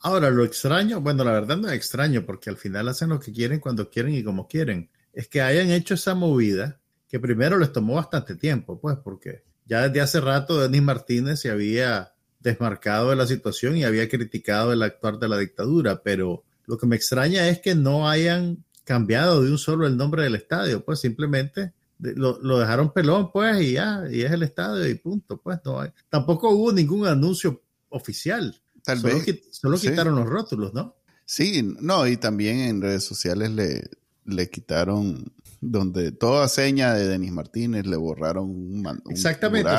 [0.00, 3.32] Ahora, lo extraño, bueno, la verdad no es extraño, porque al final hacen lo que
[3.32, 4.90] quieren cuando quieren y como quieren.
[5.12, 9.88] Es que hayan hecho esa movida, que primero les tomó bastante tiempo, pues, porque ya
[9.88, 14.82] desde hace rato Denis Martínez se había desmarcado de la situación y había criticado el
[14.82, 19.50] actuar de la dictadura, pero lo que me extraña es que no hayan cambiado de
[19.50, 24.22] un solo el nombre del estadio, pues simplemente lo, dejaron pelón, pues, y ya, y
[24.22, 25.90] es el estadio y punto, pues, no hay.
[26.08, 28.58] Tampoco hubo ningún anuncio oficial.
[28.82, 29.42] Tal solo vez.
[29.50, 30.96] solo quitaron los rótulos, ¿no?
[31.26, 33.90] Sí, no, y también en redes sociales le,
[34.24, 39.70] le quitaron donde toda seña de Denis Martínez le borraron un, un Exactamente,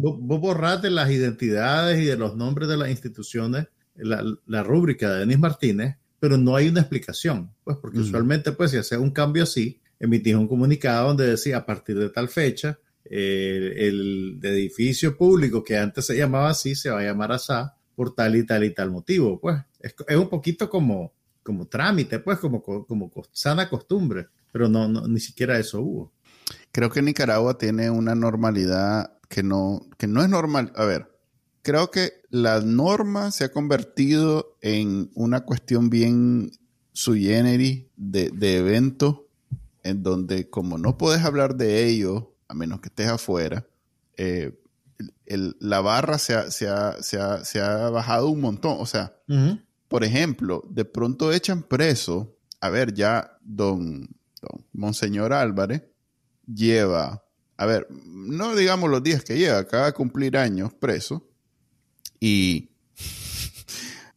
[0.00, 5.20] vos, borraste las identidades y de los nombres de las instituciones, la, la, rúbrica de
[5.20, 9.42] Denis Martínez, pero no hay una explicación, pues porque usualmente pues si hace un cambio
[9.42, 15.62] así, emitís un comunicado donde decía a partir de tal fecha, eh, el, edificio público
[15.62, 18.70] que antes se llamaba así se va a llamar ASA por tal y tal y
[18.70, 24.28] tal motivo, pues es, es un poquito como, como trámite, pues como, como sana costumbre
[24.50, 26.12] pero no, no, ni siquiera eso hubo.
[26.72, 30.72] Creo que Nicaragua tiene una normalidad que no, que no es normal.
[30.74, 31.13] A ver,
[31.64, 36.52] creo que la norma se ha convertido en una cuestión bien
[36.92, 39.26] sui generis de, de evento
[39.82, 43.66] en donde como no puedes hablar de ello, a menos que estés afuera,
[44.16, 44.52] eh,
[45.26, 48.76] el, la barra se ha, se, ha, se, ha, se ha, bajado un montón.
[48.78, 49.14] O sea,
[49.88, 54.08] por ejemplo, de pronto echan preso, a ver, ya don,
[54.72, 55.82] Monseñor Álvarez,
[56.46, 57.24] lleva,
[57.56, 61.30] a ver, no digamos los días que lleva, acaba de cumplir años preso
[62.24, 62.70] y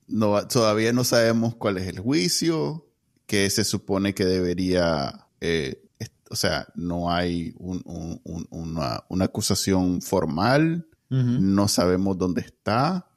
[0.08, 2.88] no, todavía no sabemos cuál es el juicio,
[3.26, 5.84] que se supone que debería, eh,
[6.30, 13.10] o sea, no hay una, acusación formal, no sabemos dónde está.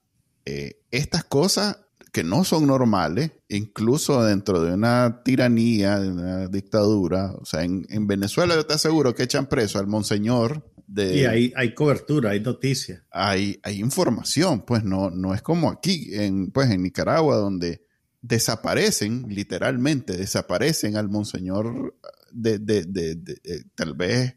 [0.44, 1.79] Eh, estas cosas
[2.11, 7.33] que no son normales, incluso dentro de una tiranía, de una dictadura.
[7.40, 10.68] O sea, en, Venezuela yo te aseguro que echan preso al monseñor.
[10.92, 13.05] De, y hay, hay cobertura, hay noticias.
[13.12, 17.85] Hay, hay información, pues no, no es como aquí, en, pues en Nicaragua, donde
[18.22, 21.96] desaparecen, literalmente, desaparecen al monseñor
[22.33, 23.37] de, de, de,
[23.76, 24.35] tal vez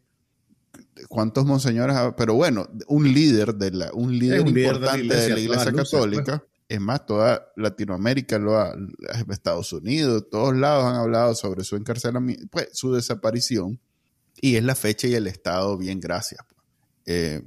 [1.09, 5.89] cuántos monseñores, pero bueno, un líder de la, un líder, importante de la iglesia, pues.
[5.89, 8.75] católica, es más, toda Latinoamérica, lo ha,
[9.31, 13.79] Estados Unidos, todos lados han hablado sobre su encarcelamiento, pues su desaparición.
[14.43, 16.41] Y es la fecha y el estado, bien, gracias.
[17.05, 17.41] Eh,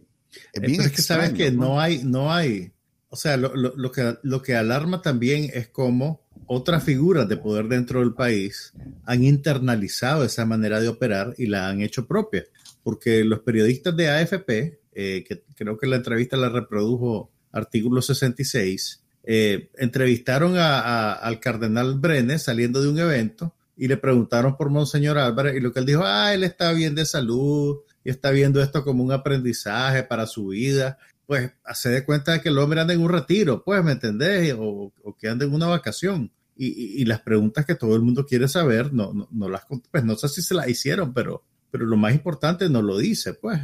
[0.54, 2.72] es bien es que sabes que no hay, no hay,
[3.10, 7.68] o sea, lo, lo, que, lo que alarma también es cómo otras figuras de poder
[7.68, 8.72] dentro del país
[9.04, 12.44] han internalizado esa manera de operar y la han hecho propia.
[12.82, 19.02] Porque los periodistas de AFP, eh, que creo que la entrevista la reprodujo artículo 66,
[19.24, 25.18] eh, entrevistaron a, al cardenal Brenes saliendo de un evento y le preguntaron por Monseñor
[25.18, 28.62] Álvarez y lo que él dijo, ah, él está bien de salud y está viendo
[28.62, 30.98] esto como un aprendizaje para su vida.
[31.26, 34.54] Pues hace de cuenta que el hombre anda en un retiro, pues, ¿me entendés?
[34.58, 36.32] O, que anda en una vacación.
[36.58, 40.16] Y, las preguntas que todo el mundo quiere saber, no, no, no, las, pues no
[40.16, 43.60] sé si se las hicieron, pero, pero lo más importante no lo dice, pues.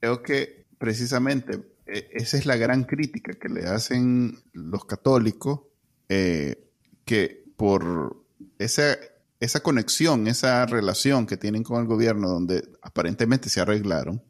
[0.00, 5.60] Creo que precisamente e, esa es la gran crítica que le hacen los católicos,
[6.08, 6.68] eh,
[7.04, 8.23] que por
[8.58, 8.96] esa,
[9.40, 14.22] esa conexión, esa relación que tienen con el gobierno, donde aparentemente se arreglaron,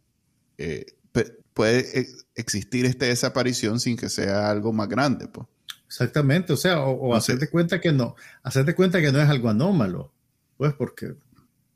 [0.59, 0.87] eh,
[1.55, 5.29] puede e, existir esta desaparición sin que sea algo más grande.
[5.29, 5.47] Pues.
[5.87, 10.13] Exactamente, o sea, o, hacerte cuenta que no, hacerte cuenta que no es algo anómalo,
[10.57, 11.15] pues porque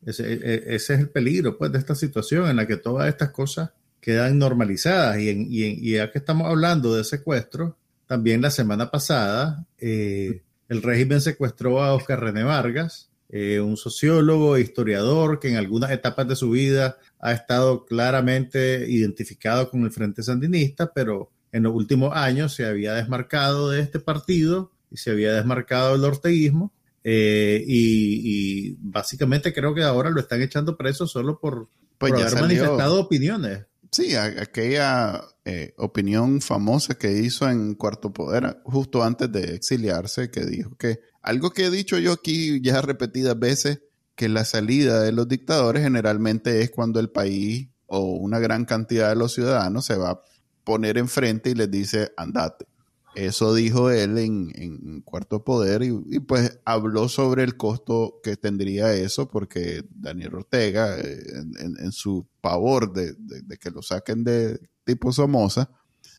[0.04, 3.30] ese, e, ese, es el peligro pues de esta situación en la que todas estas
[3.30, 5.18] cosas quedan normalizadas.
[5.18, 10.82] Y, en, y, ya que estamos hablando de secuestro, también la semana pasada eh, el
[10.82, 16.26] régimen secuestró a Oscar René Vargas, eh, un sociólogo e historiador que en algunas etapas
[16.28, 22.16] de su vida ha estado claramente identificado con el Frente Sandinista, pero en los últimos
[22.16, 26.72] años se había desmarcado de este partido y se había desmarcado del orteguismo.
[27.04, 32.40] Eh, y, básicamente creo que ahora lo están echando preso solo por, pues por haber
[32.40, 33.64] manifestado opiniones.
[33.90, 40.44] Sí, aquella eh, opinión famosa que hizo en Cuarto Poder justo antes de exiliarse, que
[40.44, 43.80] dijo que algo que he dicho yo aquí ya repetidas veces,
[44.14, 49.08] que la salida de los dictadores generalmente es cuando el país o una gran cantidad
[49.08, 50.20] de los ciudadanos se va a
[50.64, 52.66] poner enfrente y les dice andate.
[53.14, 59.30] Eso dijo él en, Cuarto Poder y, pues habló sobre el costo que tendría eso
[59.30, 61.22] porque Daniel Ortega, eh,
[61.58, 65.70] en, su pavor de, de, que lo saquen de tipo Somoza,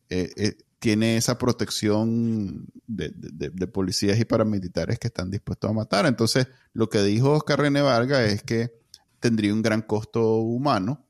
[0.09, 5.73] eh, eh, tiene esa protección de, de, de, policías y paramilitares que están dispuestos a
[5.73, 6.05] matar.
[6.05, 8.71] Entonces, lo que dijo Oscar René Vargas es que
[9.19, 11.03] tendría un gran costo humano,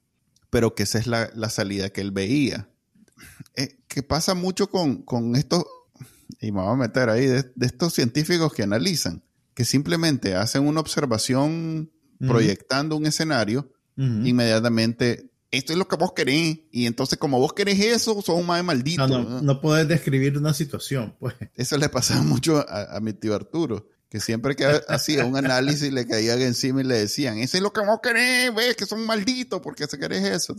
[0.49, 2.69] pero que esa es la, la salida que él veía.
[3.55, 5.65] Eh, que pasa mucho con, con estos,
[6.39, 9.21] y me voy a meter ahí, de, de, estos científicos que analizan,
[9.53, 11.91] que simplemente hacen una observación
[12.21, 12.27] uh -huh.
[12.29, 14.27] proyectando un escenario, uh -huh.
[14.27, 16.59] inmediatamente esto es lo que vos querés.
[16.71, 19.07] Y entonces, como vos querés eso, sos un más maldito.
[19.07, 21.35] No, no, no podés describir una situación, pues.
[21.55, 25.91] Eso le pasaba mucho a, a mi tío Arturo, que siempre que hacía un análisis
[25.91, 29.05] le caían encima y le decían, eso es lo que vos querés, ves que son
[29.05, 30.55] malditos, porque se querés eso.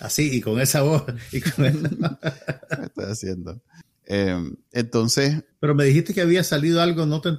[0.00, 1.04] Así, y con esa voz.
[1.32, 2.18] Y con esa...
[2.84, 3.60] Estoy haciendo.
[4.06, 4.36] Eh,
[4.72, 5.44] entonces.
[5.60, 7.30] Pero me dijiste que había salido algo, no te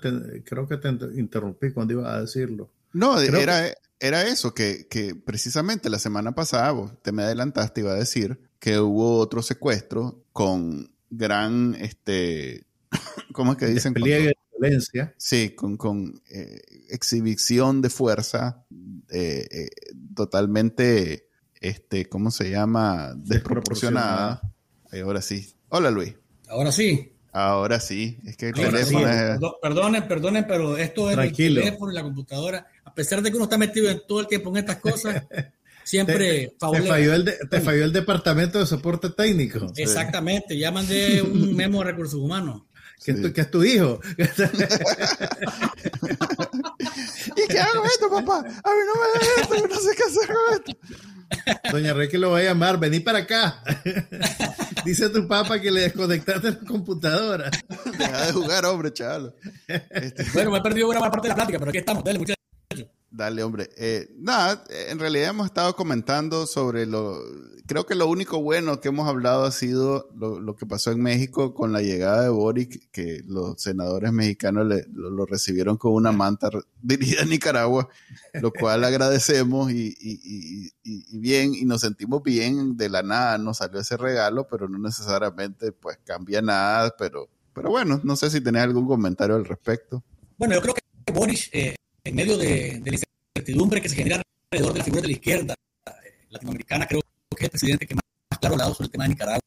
[0.44, 2.72] creo que te interrumpí cuando iba a decirlo.
[2.94, 3.76] No, creo era, que...
[4.00, 8.42] era eso, que, que, precisamente la semana pasada vos te me adelantaste, iba a decir
[8.60, 12.66] que hubo otro secuestro con gran, este,
[13.34, 13.94] ¿cómo es que dicen?
[13.94, 15.14] Despliegue de violencia.
[15.18, 18.66] Sí, con, con eh, exhibición de fuerza
[19.10, 19.70] eh, eh,
[20.16, 21.28] totalmente,
[21.60, 23.14] este, ¿cómo se llama?
[23.16, 24.42] Desproporcionada.
[24.92, 25.54] Ahora sí.
[25.70, 26.16] Hola, Luis.
[26.48, 27.14] Ahora sí.
[27.34, 29.14] Ahora sí, es que el teléfono sí.
[29.14, 29.40] es...
[29.62, 31.62] Perdonen, perdonen, pero esto es Tranquilo.
[31.62, 32.68] el teléfono y la computadora.
[32.92, 35.24] A pesar de que uno está metido en todo el tiempo en estas cosas,
[35.86, 39.72] siempre te, te, falló el de, te, falló el departamento de soporte técnico.
[39.78, 42.64] Exactamente, ya mandé un memo de recursos humanos.
[43.02, 43.32] ¿Qué, sí.
[43.32, 44.02] ¿Qué, es tu hijo?
[44.18, 44.18] ¿Y
[47.48, 48.40] qué hago esto, papá?
[48.40, 50.74] A mí no me da esto, no sé qué hacer con esto.
[51.72, 53.64] Doña Reque lo va a llamar, vení para acá.
[54.84, 57.50] Dice tu papá que le desconectaste la computadora.
[57.98, 59.34] Deja de jugar, hombre, chaval.
[59.68, 60.26] Este...
[60.34, 62.04] Bueno, me he perdido buena parte de la plática, pero aquí estamos.
[62.04, 62.41] Dale, muchachos.
[63.14, 63.70] Dale, hombre.
[63.76, 67.20] Eh, nada, en realidad hemos estado comentando sobre lo...
[67.68, 71.54] Creo que lo único bueno que hemos hablado ha sido lo, que pasó en México
[71.54, 76.50] con la llegada de Boric, que los senadores mexicanos lo, recibieron con una manta
[76.82, 77.90] dirigida a Nicaragua,
[78.34, 83.38] lo cual agradecemos y, y, y, y, bien, y nos sentimos bien, de la nada
[83.38, 88.30] nos salió ese regalo, pero no necesariamente pues cambia nada, pero, pero bueno, no sé
[88.30, 90.02] si tenés algún comentario al respecto.
[90.38, 91.50] Bueno, yo creo que Boric...
[91.52, 92.98] Eh en medio de, de, la
[93.36, 95.56] incertidumbre que se genera alrededor de la figura de la izquierda
[96.30, 99.04] latinoamericana, creo que es el presidente que más, más claro ha hablado sobre el tema
[99.04, 99.42] de Nicaragua,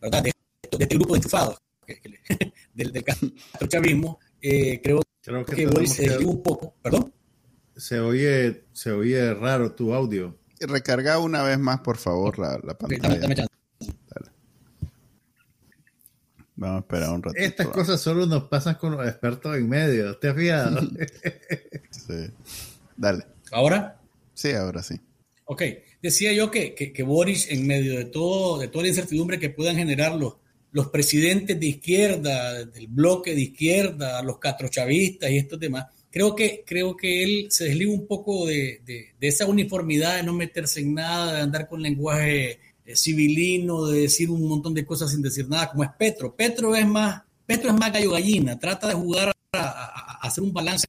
[0.00, 0.22] ¿verdad?
[0.22, 0.32] De,
[0.76, 3.04] de este grupo de enchufados que, que, del, del
[3.68, 6.24] chavismo, eh, creo, creo, que, que Boris se que...
[6.24, 7.12] un poco, perdón.
[7.76, 10.36] Se oye, se oye raro tu audio.
[10.60, 13.08] Recarga una vez más, por favor, la, la pantalla.
[13.08, 13.48] Okay, dame, dame
[16.56, 17.44] Vamos a esperar un ratito.
[17.44, 20.18] Estas cosas solo nos pasan con los expertos en medio.
[20.18, 20.80] ¿Te has fijado?
[22.08, 22.32] sí.
[22.96, 23.24] Dale.
[23.52, 24.00] ¿Ahora?
[24.34, 24.96] Sí, ahora sí.
[25.44, 25.62] Ok.
[26.02, 29.50] Decía yo que, que, que, Boris, en medio de todo, de toda la incertidumbre que
[29.50, 30.34] puedan generar los,
[30.70, 36.62] los presidentes de izquierda, del bloque de izquierda, los catrochavistas y estos demás, creo que,
[36.66, 40.80] creo que él se desliga un poco de, de, de esa uniformidad, de no meterse
[40.80, 45.22] en nada, de andar con lenguaje eh, civilino, de decir un montón de cosas sin
[45.22, 46.34] decir nada, como es Petro.
[46.36, 50.44] Petro es más, Petro es más gallo gallina, trata de jugar a, a, a hacer
[50.44, 50.86] un balance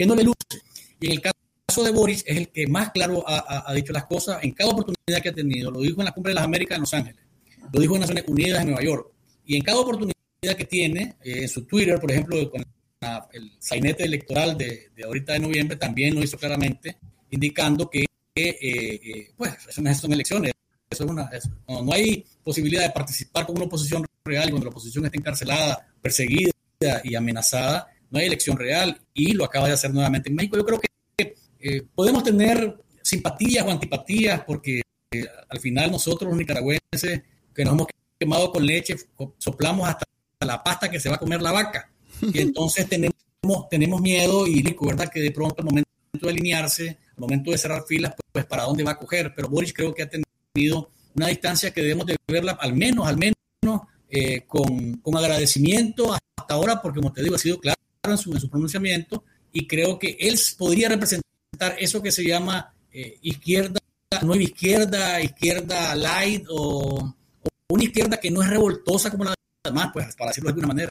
[0.00, 0.62] que no le luce.
[0.98, 4.42] Y en el caso de Boris es el que más claro ha, dicho las cosas
[4.42, 5.70] en cada oportunidad que ha tenido.
[5.70, 7.20] Lo dijo en la Cumbre de las Américas en Los Ángeles,
[7.70, 9.12] lo dijo en Naciones Unidas en Nueva York.
[9.44, 10.14] Y en cada oportunidad
[10.56, 12.64] que tiene, eh, en su Twitter, por ejemplo, con
[13.32, 16.96] el sainete electoral de, ahorita de noviembre, también lo hizo claramente,
[17.28, 20.52] indicando que eh, eh, pues, son elecciones
[20.88, 21.50] eso es una, eso.
[21.68, 25.86] No, no, hay posibilidad de participar con una oposición real cuando la oposición está encarcelada,
[26.00, 26.50] perseguida
[27.04, 27.86] y amenazada.
[28.10, 30.56] No hay elección real y lo acaba de hacer nuevamente en México.
[30.56, 36.38] Yo creo que eh, podemos tener simpatías o antipatías porque eh, al final nosotros los
[36.38, 37.22] nicaragüenses
[37.54, 37.86] que nos hemos
[38.18, 38.96] quemado con leche
[39.38, 40.04] soplamos hasta
[40.40, 43.14] la pasta que se va a comer la vaca y entonces tenemos,
[43.70, 47.84] tenemos miedo y verdad que de pronto al momento de alinearse, al momento de cerrar
[47.86, 49.32] filas, pues, pues para dónde va a coger.
[49.34, 53.06] Pero Boris creo que ha tenido tenido una distancia que debemos de verla al menos,
[53.06, 53.36] al menos
[54.08, 58.32] eh, con, con, agradecimiento hasta ahora, porque como te digo, ha sido claro en su,
[58.32, 63.78] en su pronunciamiento y creo que él podría representar eso que se llama eh, izquierda,
[64.22, 69.34] nueva izquierda, izquierda light o, o, una izquierda que no es revoltosa como la
[69.64, 70.90] demás, pues para decirlo de alguna manera.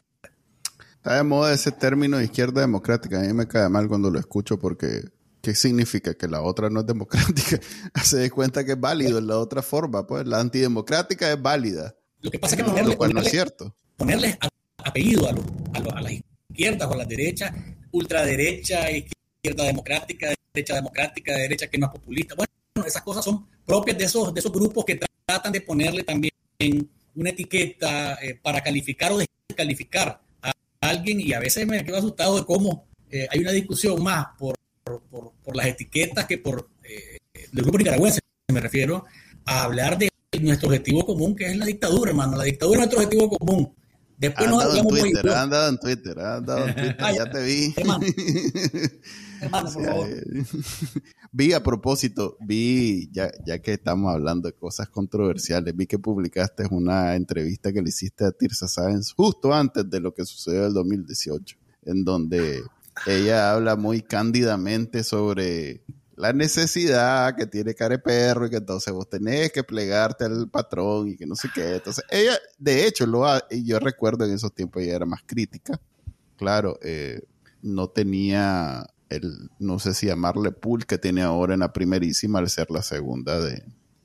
[0.94, 3.18] Está de moda ese término de izquierda democrática.
[3.18, 5.02] A mí me cae mal cuando lo escucho porque
[5.42, 6.14] ¿Qué significa?
[6.14, 7.58] Que la otra no es democrática.
[8.04, 11.94] Se da cuenta que es válido en la otra forma, pues la antidemocrática es válida.
[12.20, 13.74] Lo que pasa es que ponerle, lo cual no es cierto.
[13.96, 14.38] Ponerle
[14.84, 15.30] apellido a,
[15.78, 16.12] a, las
[16.50, 17.52] izquierdas o a las derechas,
[17.92, 22.34] ultraderecha, izquierda democrática, derecha democrática, derecha que no es populista.
[22.34, 22.50] Bueno,
[22.86, 26.32] esas cosas son propias de esos, de esos grupos que tratan de ponerle también
[27.14, 32.38] una etiqueta eh, para calificar o descalificar a alguien y a veces me quedo asustado
[32.38, 37.18] de cómo eh, hay una discusión más por, por, por las etiquetas que por eh,
[37.52, 38.20] del grupo nicaragüense,
[38.52, 39.04] me refiero,
[39.44, 40.08] a hablar de
[40.40, 42.36] nuestro objetivo común, que es la dictadura, hermano.
[42.36, 43.74] La dictadura es nuestro objetivo común.
[44.20, 47.30] Después nos andado en Twitter, ha andado en Twitter, ha andado en Twitter, ah, ya
[47.30, 47.74] te vi.
[49.50, 50.08] Por favor.
[51.32, 56.66] Vi a propósito, vi, ya, ya que estamos hablando de cosas controversiales, vi que publicaste
[56.72, 60.66] una entrevista que le hiciste a Tirsa Sáenz justo antes de lo que sucedió en
[60.66, 62.64] el 2018, en donde
[63.06, 65.84] ella habla muy cándidamente sobre
[66.20, 71.08] la necesidad que tiene care perro y que entonces vos tenés que plegarte al patrón
[71.08, 71.76] y que no sé qué.
[71.76, 75.22] Entonces, ella, de hecho, lo ha, y yo recuerdo en esos tiempos ella era más
[75.24, 75.80] crítica.
[76.36, 77.22] Claro, eh,
[77.62, 82.50] no tenía el, no sé si llamarle pool que tiene ahora en la primerísima al
[82.50, 83.62] ser la segunda de...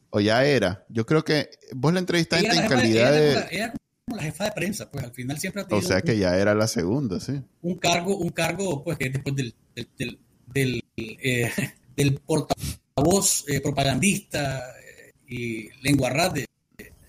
[0.10, 0.86] O ya era.
[0.88, 3.74] Yo creo que vos la entrevistaste en calidad de...
[4.06, 6.38] Como la jefa de prensa, pues al final siempre ha tenido O sea que ya
[6.38, 7.42] era la segunda, sí.
[7.62, 9.54] Un cargo, un cargo, pues que después del,
[9.98, 10.20] del,
[10.54, 11.52] del, eh,
[11.96, 16.46] del portavoz eh, propagandista eh, y lengua de,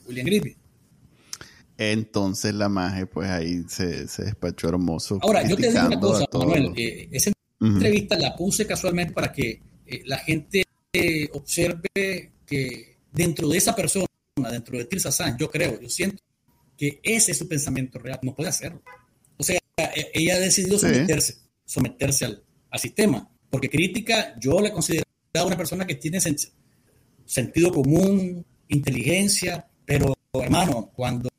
[0.06, 0.56] William Griffith.
[1.78, 5.18] Entonces la magia, pues ahí se, se, despachó hermoso.
[5.22, 6.72] Ahora, yo te digo una cosa, Manuel.
[6.76, 9.60] Eh, esa entrevista la puse casualmente para que
[10.04, 10.64] la gente
[11.32, 14.06] observe que dentro de esa persona,
[14.50, 16.22] dentro de Tirsa San, yo creo, yo siento
[16.76, 18.20] que ese es su pensamiento real.
[18.22, 18.82] No puede hacerlo.
[19.36, 23.28] O sea, e, ella ha decidido someterse, someterse al, al sistema.
[23.56, 25.06] Porque crítica, yo la considero
[25.46, 26.20] una persona que tiene
[27.24, 31.30] sentido común, inteligencia, pero hermano, cuando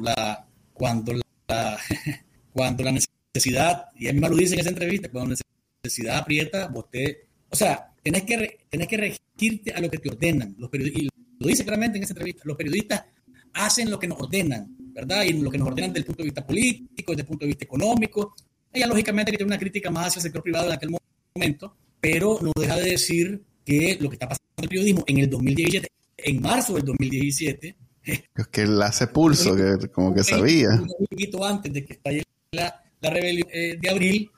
[0.00, 1.12] la, cuando
[1.48, 1.76] la,
[2.52, 5.40] cuando la necesidad, y mí me lo dice en esa entrevista, cuando la
[5.82, 7.16] necesidad aprieta, usted,
[7.50, 10.54] o sea, tenés que, tenés que regirte a lo que te ordenan.
[10.58, 11.08] Los y
[11.40, 13.06] lo dice claramente en esa entrevista, los periodistas
[13.54, 15.24] hacen lo que nos ordenan, ¿verdad?
[15.24, 17.48] Y lo que nos ordenan desde el punto de vista político, desde el punto de
[17.48, 18.36] vista económico.
[18.72, 21.05] Ella, lógicamente, que tiene una crítica más hacia el sector privado en aquel momento
[21.36, 25.18] momento, pero no deja de decir que lo que está pasando en el periodismo en
[25.18, 30.68] el 2017, en marzo del 2017, es que él hace pulso, que como que sabía.
[30.70, 32.22] Un poquito antes de que estalle
[32.52, 34.30] la, la rebelión eh, de abril,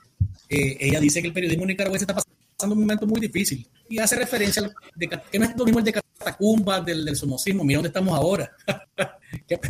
[0.49, 4.17] eh, ella dice que el periodismo nicaragüense está pasando un momento muy difícil y hace
[4.17, 7.79] referencia a de, que no es lo mismo el de catacumbas, del, del somocismo, mira
[7.79, 8.51] dónde estamos ahora.
[9.47, 9.61] ¿Qué,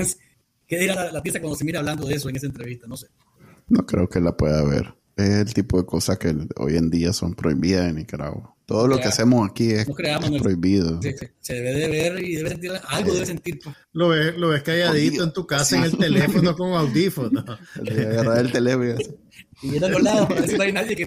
[0.66, 2.86] ¿Qué, dirá la, la pieza cuando se mira hablando de eso en esa entrevista?
[2.86, 3.08] No sé.
[3.68, 7.12] No creo que la pueda ver es el tipo de cosas que hoy en día
[7.12, 8.54] son prohibidas en Nicaragua.
[8.66, 11.00] Todo lo que hacemos aquí es, prohibido.
[11.40, 13.58] Se, debe de ver y debe sentir algo, debe sentir.
[13.64, 13.74] Pues.
[13.92, 17.44] Lo ves, lo ves calladito en tu casa en el teléfono con audífono.
[17.90, 18.94] agarrar el teléfono.
[19.62, 21.06] Y ir a los lados para no hay nadie que.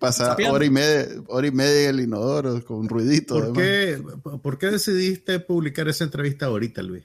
[0.00, 3.34] pasa hora y, media, hora y media en el inodoro con un ruidito.
[3.34, 4.02] ¿Por qué,
[4.42, 7.04] ¿Por qué decidiste publicar esa entrevista ahorita, Luis?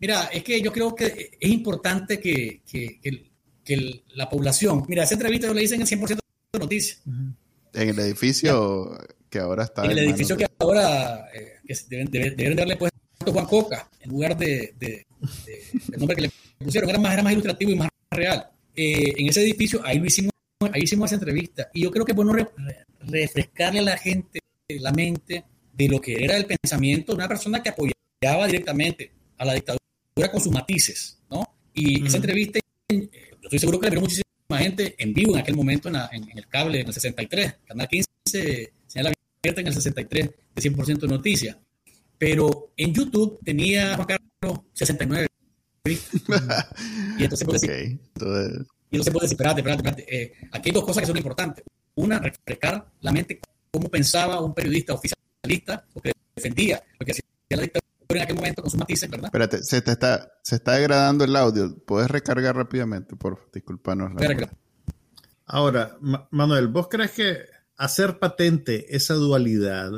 [0.00, 3.33] Mira, es que yo creo que es importante que, que, que
[3.64, 4.84] que la población.
[4.88, 6.18] Mira, esa entrevista yo le dicen el 100%
[6.52, 7.02] de noticias.
[7.06, 8.98] En el edificio
[9.28, 9.84] que ahora está.
[9.84, 12.96] En el edificio que ahora eh, que deben, darle puesto
[13.26, 15.06] Juan Coca en lugar de, de,
[15.88, 16.90] del nombre que le pusieron.
[16.90, 18.50] Era más, era más ilustrativo y más real.
[18.76, 20.30] Eh, en ese edificio, ahí lo hicimos,
[20.72, 21.70] ahí hicimos esa entrevista.
[21.72, 22.34] Y yo creo que es bueno
[23.00, 27.62] refrescarle a la gente la mente de lo que era el pensamiento de una persona
[27.62, 31.42] que apoyaba directamente a la dictadura con sus matices, ¿no?
[31.74, 32.60] Y esa entrevista
[33.44, 34.24] estoy seguro que le vieron muchísima
[34.58, 35.96] gente en vivo en aquel momento en,
[36.34, 37.54] el cable, en el 63.
[37.66, 41.56] Canal 15 señala abierta en el 63 de 100% noticias.
[42.18, 45.26] Pero en YouTube tenía Juan Carlos 69.
[45.86, 47.98] y entonces puede decir,
[48.90, 50.16] y entonces puede decir, espérate, espérate, espérate.
[50.16, 51.64] Eh, aquí hay dos cosas que son importantes.
[51.96, 53.40] Una, refrescar la mente
[53.70, 58.36] cómo pensaba un periodista oficialista o que defendía lo que hacía la dictadura en aquel
[58.36, 59.26] momento con sus matices, ¿verdad?
[59.26, 61.76] Espérate, se te está, se está degradando el audio.
[61.84, 63.14] ¿Puedes recargar rápidamente?
[63.14, 64.12] Por disculpanos.
[65.46, 65.98] Ahora,
[66.30, 67.38] Manuel, ¿vos crees que
[67.76, 69.90] hacer patente esa dualidad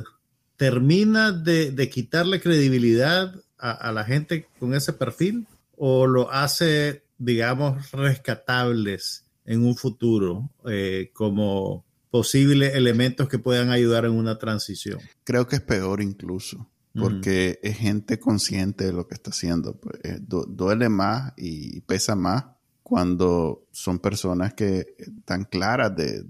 [0.57, 5.47] termina de, quitarle credibilidad a, la gente con ese perfil
[5.77, 14.07] o lo hace, digamos, rescatables en un futuro eh, como posibles elementos que puedan ayudar
[14.07, 14.99] en una transición?
[15.23, 16.69] Creo que es peor incluso
[16.99, 19.79] porque es gente consciente de lo que está haciendo.
[20.03, 22.45] Eh, duele más y pesa más
[22.83, 26.23] cuando son personas que están claras de,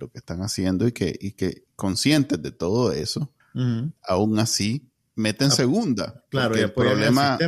[0.00, 3.32] lo que están haciendo y que, y que conscientes de todo eso,
[4.02, 6.24] aún así meten ah, segunda.
[6.28, 7.38] Claro, y el problema,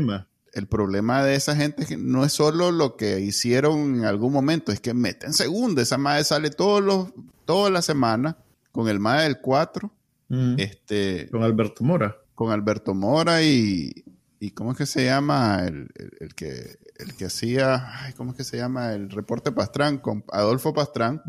[0.53, 4.33] el problema de esa gente es que no es solo lo que hicieron en algún
[4.33, 5.83] momento, es que meten segunda.
[5.83, 7.09] Esa madre sale todos los,
[7.45, 8.39] toda la semana
[8.71, 9.93] con el MAE del 4.
[10.59, 12.17] este, con Alberto Mora.
[12.35, 14.05] Con Alberto Mora y,
[14.41, 15.65] y ¿cómo es que se llama?
[15.67, 15.89] El,
[16.21, 18.93] el, que, el que hacía, ay, ¿cómo es que se llama?
[18.93, 21.23] El reporte Pastrán con Adolfo Pastrán.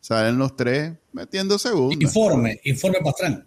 [0.00, 1.96] Salen los tres metiendo segunda.
[2.00, 3.46] Informe, informe Pastrán.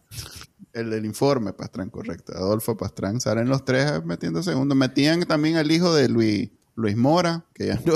[0.74, 2.34] El del informe, Pastrán, correcto.
[2.36, 4.74] Adolfo Pastrán, salen los tres metiendo segundo.
[4.74, 7.94] Metían también al hijo de Luis, Luis Mora, que ya no,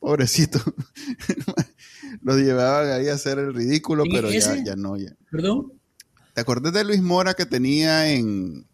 [0.00, 0.58] pobrecito.
[2.22, 4.96] Los llevaban ahí a hacer el ridículo, pero ya, ya no.
[4.96, 5.14] Ya.
[5.30, 5.72] ¿Perdón?
[6.36, 8.66] ¿Te acuerdas de Luis Mora que tenía en,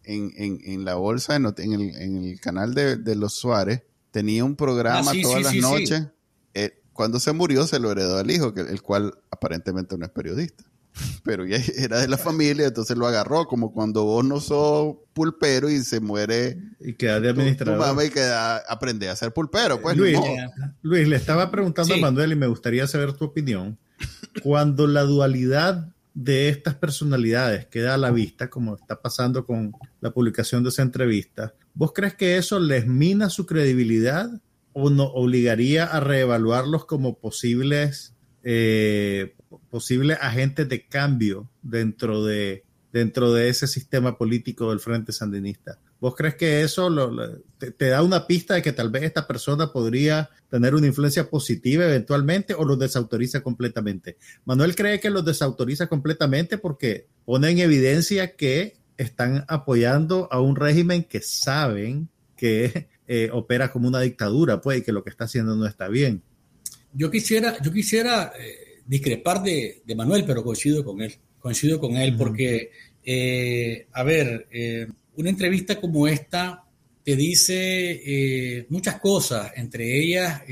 [0.84, 3.84] la bolsa, en, el, canal de, los Suárez?
[4.10, 6.08] Tenía un programa ah, todas las noches.
[6.54, 10.10] Eh, cuando se murió se lo heredó al hijo, que, el cual aparentemente no es
[10.10, 10.64] periodista
[11.22, 15.70] pero ya era de la familia, entonces lo agarró, como cuando vos no sos pulpero
[15.70, 16.58] y se muere.
[16.80, 18.04] Y queda de administrador.
[18.04, 19.96] y queda, aprende a ser pulpero, pues.
[19.96, 20.18] Luis,
[20.82, 23.78] Luis, le estaba preguntando a Manuel y me gustaría saber tu opinión.
[24.42, 30.12] Cuando la dualidad de estas personalidades queda a la vista, como está pasando con la
[30.12, 34.30] publicación de esa entrevista, ¿vos crees que eso les mina su credibilidad
[34.72, 39.34] o no obligaría a reevaluarlos como posibles eh,
[39.70, 45.78] posibles agentes de cambio dentro de, dentro de ese sistema político del Frente Sandinista.
[46.03, 46.90] ¿Vos crees que eso
[47.78, 51.84] te, da una pista de que tal vez esta persona podría tener una influencia positiva
[51.84, 54.16] eventualmente o los desautoriza completamente?
[54.44, 60.57] Manuel cree que los desautoriza completamente porque pone en evidencia que están apoyando a un
[60.57, 65.26] régimen que saben que eh, opera como una dictadura, pues, y que lo que está
[65.26, 66.20] haciendo no está bien.
[66.92, 71.14] Yo quisiera, yo quisiera eh, discrepar de, Manuel, pero coincido con él.
[71.38, 72.72] Coincido con él porque,
[73.05, 76.64] eh, a ver, eh, una entrevista como esta
[77.04, 77.54] te dice
[78.04, 80.42] eh, muchas cosas, entre ellas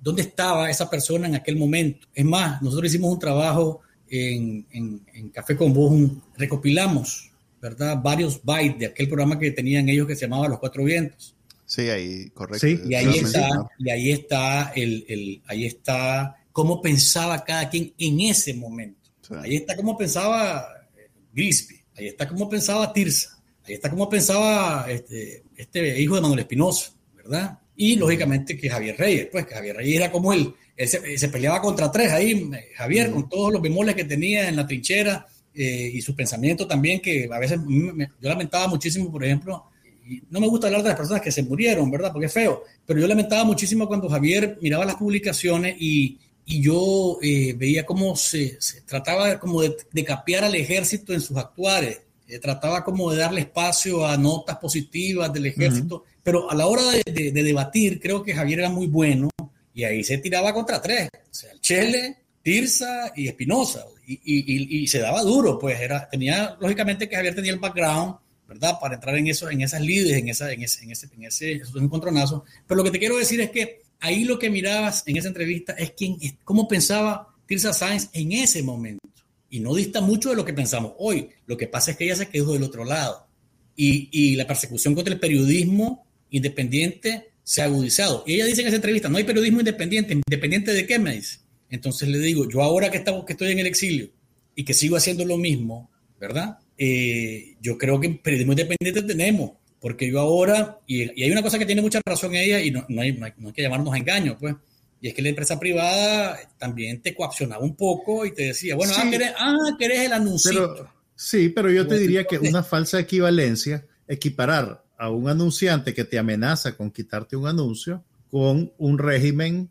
[0.00, 2.06] dónde estaba esa persona en aquel momento.
[2.14, 7.98] Es más, nosotros hicimos un trabajo en, Café con Voz, recopilamos, ¿verdad?
[8.02, 11.34] Varios bytes de aquel programa que tenían ellos que se llamaba Los Cuatro Vientos.
[11.66, 12.66] Sí, ahí, correcto.
[12.66, 13.48] y ahí está,
[13.78, 19.10] y ahí está el, el, ahí está cómo pensaba cada quien en ese momento.
[19.42, 20.66] Ahí está cómo pensaba
[20.96, 26.20] eh, Grisby, ahí está cómo pensaba Tirsa, ahí está cómo pensaba este, este hijo de
[26.20, 27.58] Manuel Espinosa, ¿verdad?
[27.76, 31.60] Y lógicamente que Javier Reyes, pues que Javier Reyes era como él, él se, peleaba
[31.60, 36.00] contra tres ahí, Javier, con todos los bemoles que tenía en la trinchera eh, y
[36.00, 39.64] su pensamiento también, que a veces yo lamentaba muchísimo, por ejemplo,
[40.06, 42.12] y no me gusta hablar de las personas que se murieron, ¿verdad?
[42.12, 46.18] Porque es feo, pero yo lamentaba muchísimo cuando Javier miraba las publicaciones y,
[46.50, 52.00] y yo eh, veía cómo se, trataba como de, capear al ejército en sus actuares,
[52.26, 56.82] eh, trataba como de darle espacio a notas positivas del ejército, pero a la hora
[57.04, 59.28] de, debatir creo que Javier era muy bueno
[59.74, 65.00] y ahí se tiraba contra tres, o sea, Chele, Tirsa y Espinosa, y, y, se
[65.00, 68.16] daba duro, pues era, tenía, lógicamente que Javier tenía el background,
[68.48, 68.78] ¿verdad?
[68.80, 71.62] Para entrar en, eso, en esas lides, en, esa, en, ese, en, ese, en ese
[71.76, 75.28] encontronazo, pero lo que te quiero decir es que ahí lo que mirabas en esa
[75.28, 79.08] entrevista es quién, cómo pensaba Tirsa Sáenz en ese momento.
[79.50, 81.30] Y no dista mucho de lo que pensamos hoy.
[81.46, 83.26] Lo que pasa es que ella se quedó del otro lado.
[83.74, 88.24] Y, la persecución contra el periodismo independiente se ha agudizado.
[88.26, 90.12] Y ella dice en esa entrevista, no hay periodismo independiente.
[90.12, 91.38] ¿Independiente de qué me dice?
[91.70, 94.10] Entonces le digo, yo ahora que, estamos, que estoy en el exilio
[94.54, 95.90] y que sigo haciendo lo mismo,
[96.20, 96.58] ¿verdad?
[96.76, 99.52] Eh, yo creo que periodismo independiente tenemos.
[99.80, 103.02] Porque yo ahora, y, hay una cosa que tiene mucha razón ella, y no, no,
[103.02, 104.56] hay, no, hay, que llamarnos a engaño, pues,
[105.00, 108.92] y es que la empresa privada también te coaccionaba un poco y te decía, bueno,
[108.96, 110.88] ah, querés, ah, el anuncio.
[111.14, 116.18] Sí, pero yo te diría que una falsa equivalencia, equiparar a un anunciante que te
[116.18, 119.70] amenaza con quitarte un anuncio con un régimen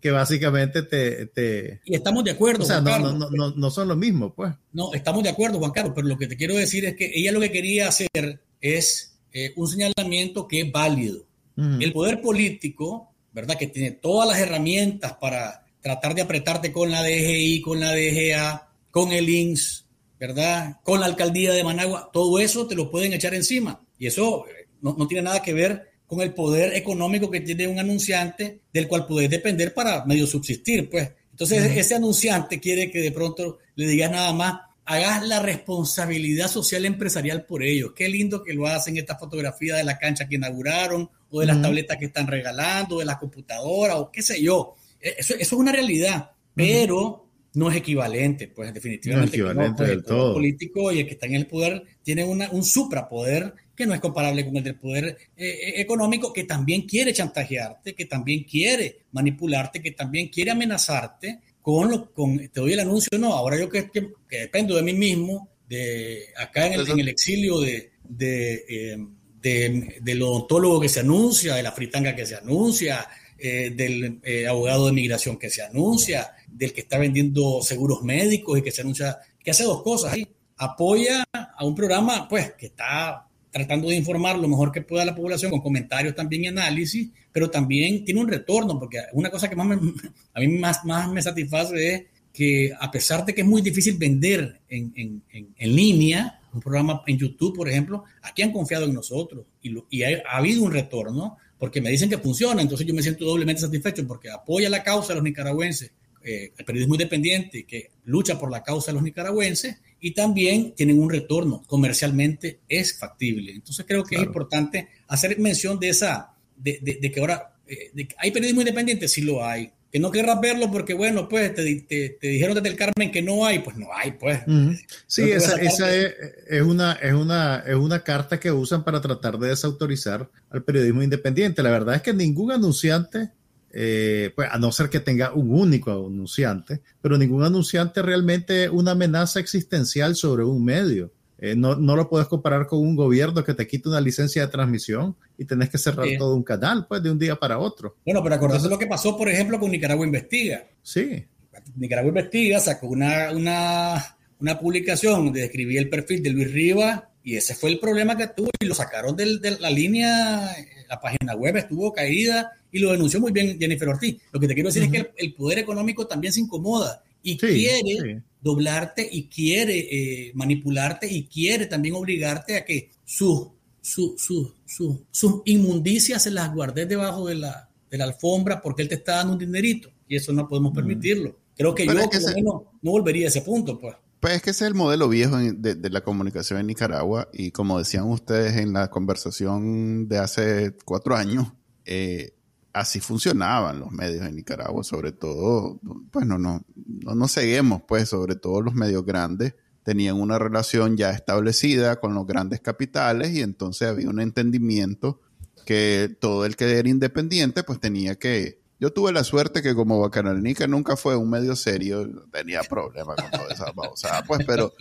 [0.00, 2.64] que, básicamente te, te, Y estamos de acuerdo.
[2.64, 4.52] O sea, no, no, no, no, son lo mismo, pues.
[4.72, 7.32] No, estamos de acuerdo, Juan Carlos, pero lo que te quiero decir es que ella
[7.32, 11.26] lo que quería hacer es eh, un señalamiento que es válido.
[11.56, 13.56] El poder político, ¿verdad?
[13.56, 18.68] Que tiene todas las herramientas para tratar de apretarte con la DGI, con la DGA,
[18.90, 19.84] con el INS,
[20.18, 20.80] ¿verdad?
[20.82, 23.80] Con la alcaldía de Managua, todo eso te lo pueden echar encima.
[23.98, 27.78] Y eso eh, no, tiene nada que ver con el poder económico que tiene un
[27.78, 31.10] anunciante del cual puedes depender para medio subsistir, pues.
[31.30, 36.84] Entonces, ese anunciante quiere que de pronto le digas nada más, hagas la responsabilidad social
[36.84, 37.92] empresarial por ellos.
[37.94, 41.60] Qué lindo que lo hacen esta fotografía de la cancha que inauguraron, o de las
[41.60, 44.74] tabletas que están regalando, de las computadoras, o qué sé yo.
[45.00, 49.38] E, eso, es una realidad, pero no es equivalente, pues definitivamente.
[49.38, 50.34] No es equivalente pues, del el todo.
[50.34, 54.00] político y el que está en el poder tiene una, un suprapoder que no es
[54.00, 59.80] comparable con el del poder eh, económico, que también quiere chantajearte, que también quiere manipularte,
[59.82, 63.90] que también quiere amenazarte con, lo, con te doy el anuncio, no, ahora yo que,
[63.90, 68.64] que, que dependo de mí mismo, de acá en el, en el exilio de, de,
[68.68, 68.98] eh,
[69.40, 73.08] de, del odontólogo que se anuncia, de la fritanga que se anuncia,
[73.38, 78.58] eh, del eh, abogado de migración que se anuncia, del que está vendiendo seguros médicos
[78.58, 80.28] y que se anuncia, que hace dos cosas ahí.
[80.58, 85.06] Apoya a un programa pues que está tratando de informar lo mejor que pueda a
[85.06, 89.48] la población con comentarios también y análisis, pero también tiene un retorno, porque una cosa
[89.48, 89.76] que más me,
[90.34, 92.02] a mí más, más me satisface es
[92.32, 96.60] que a pesar de que es muy difícil vender en, en, en, en línea, un
[96.60, 100.38] programa en YouTube, por ejemplo, aquí han confiado en nosotros y, lo, y ha, ha,
[100.38, 104.30] habido un retorno porque me dicen que funciona, entonces yo me siento doblemente satisfecho porque
[104.30, 105.92] apoya la causa de los nicaragüenses,
[106.24, 111.00] eh, el periodismo independiente que lucha por la causa de los nicaragüenses y también tienen
[111.00, 113.52] un retorno, comercialmente es factible.
[113.52, 114.24] Entonces creo que claro.
[114.24, 118.60] es importante hacer mención de esa, de, de, de que ahora, eh, de, ¿hay periodismo
[118.60, 119.08] independiente?
[119.08, 122.68] Sí lo hay, que no querrás verlo porque, bueno, pues te, te, te, dijeron desde
[122.68, 124.42] el Carmen que no hay, pues no hay, pues.
[124.46, 124.84] Uh -huh.
[125.06, 126.14] Sí, no esa, esa es,
[126.50, 131.02] es, una, es, una, es una carta que usan para tratar de desautorizar al periodismo
[131.02, 131.62] independiente.
[131.62, 133.30] La verdad es que ningún anunciante,
[133.76, 138.92] eh, pues a no ser que tenga un único anunciante, pero ningún anunciante realmente una
[138.92, 141.10] amenaza existencial sobre un medio.
[141.38, 144.52] Eh, no, no, lo puedes comparar con un gobierno que te quita una licencia de
[144.52, 146.16] transmisión y tenés que cerrar sí.
[146.16, 147.96] todo un canal, pues, de un día para otro.
[148.04, 150.64] Bueno, pero acordate lo que pasó, por ejemplo, con Nicaragua Investiga.
[150.80, 151.26] Sí.
[151.74, 157.36] Nicaragua Investiga sacó una, una, una publicación donde describía el perfil de Luis Rivas y
[157.36, 160.54] ese fue el problema que tuvo y lo sacaron de, de la línea,
[160.88, 164.20] la página web estuvo caída y lo denunció muy bien Jennifer Ortiz.
[164.32, 164.88] Lo que te quiero decir uh -huh.
[164.88, 168.22] es que el, el, poder económico también se incomoda y sí, quiere sí.
[168.42, 173.48] doblarte y quiere eh, manipularte y quiere también obligarte a que sus
[173.80, 178.82] su, su, su, su inmundicias se las guardes debajo de la, de la alfombra porque
[178.82, 181.38] él te está dando un dinerito y eso no podemos permitirlo.
[181.56, 183.94] Creo que Pero yo, es que por lo menos, no volvería a ese punto, pues.
[184.18, 187.50] Pues es que ese es el modelo viejo de, de, la comunicación en Nicaragua y
[187.50, 191.52] como decían ustedes en la conversación de hace cuatro años,
[191.84, 192.32] eh,
[192.74, 198.34] así funcionaban los medios en Nicaragua, sobre todo, pues no, no, no seguimos, pues sobre
[198.34, 199.54] todo los medios grandes
[199.84, 205.20] tenían una relación ya establecida con los grandes capitales y entonces había un entendimiento
[205.64, 208.60] que todo el que era independiente pues tenía que...
[208.80, 213.30] Yo tuve la suerte que como Bacanalnica nunca fue un medio serio, tenía problemas con
[213.30, 214.72] toda esa babosada, pues, pero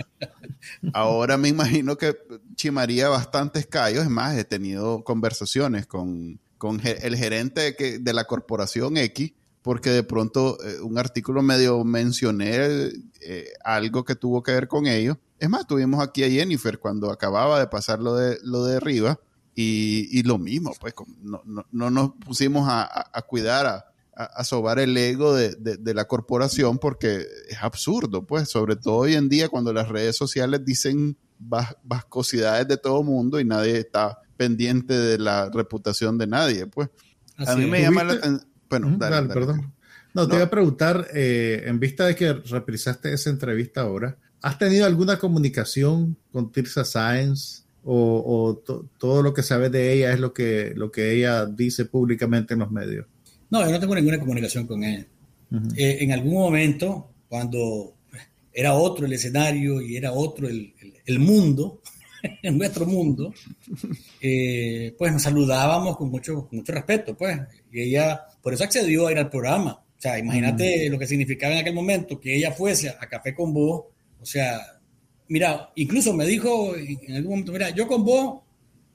[0.93, 2.17] ahora me imagino que
[2.55, 8.13] chimaría bastantes callos, es más, he tenido conversaciones con, con el gerente de, que, de
[8.13, 12.89] la corporación X, porque de pronto eh, un artículo medio mencioné
[13.19, 15.19] eh, algo que tuvo que ver con ello.
[15.39, 19.19] Es más, tuvimos aquí a Jennifer cuando acababa de pasar lo de, lo de arriba
[19.53, 24.43] y, y lo mismo, pues no, no, no nos pusimos a, a, cuidar, a, a,
[24.45, 29.15] sobar el ego de, de, de, la corporación porque es absurdo, pues sobre todo hoy
[29.15, 34.22] en día cuando las redes sociales dicen vas, vascosidades de todo mundo y nadie está
[34.43, 36.89] pendiente de la reputación de nadie, pues.
[37.37, 39.73] Así a mí me llama la atención bueno, dale, dale, dale, perdón.
[40.13, 44.57] No, te iba a preguntar, eh, en vista de que reprisaste esa entrevista ahora, ¿has
[44.57, 50.13] tenido alguna comunicación con Tirsa Sáenz o, o to, todo lo que sabes de ella
[50.13, 53.05] es lo que, lo que ella dice públicamente en los medios?
[53.49, 55.05] No, yo no tengo ninguna comunicación con ella.
[55.51, 55.77] Uh -huh.
[55.77, 57.93] eh, en algún momento, cuando
[58.51, 61.81] era otro el escenario y era otro el, el, el mundo,
[62.41, 63.33] en nuestro mundo,
[64.21, 67.37] eh, pues nos saludábamos con mucho, con mucho respeto, pues.
[67.71, 69.73] Y ella, por eso accedió a ir al programa.
[69.73, 73.53] O sea, imagínate lo que significaba en aquel momento que ella fuese a Café con
[73.53, 73.85] vos.
[74.21, 74.61] O sea,
[75.27, 78.41] mira, incluso me dijo en algún momento, mira, yo con vos,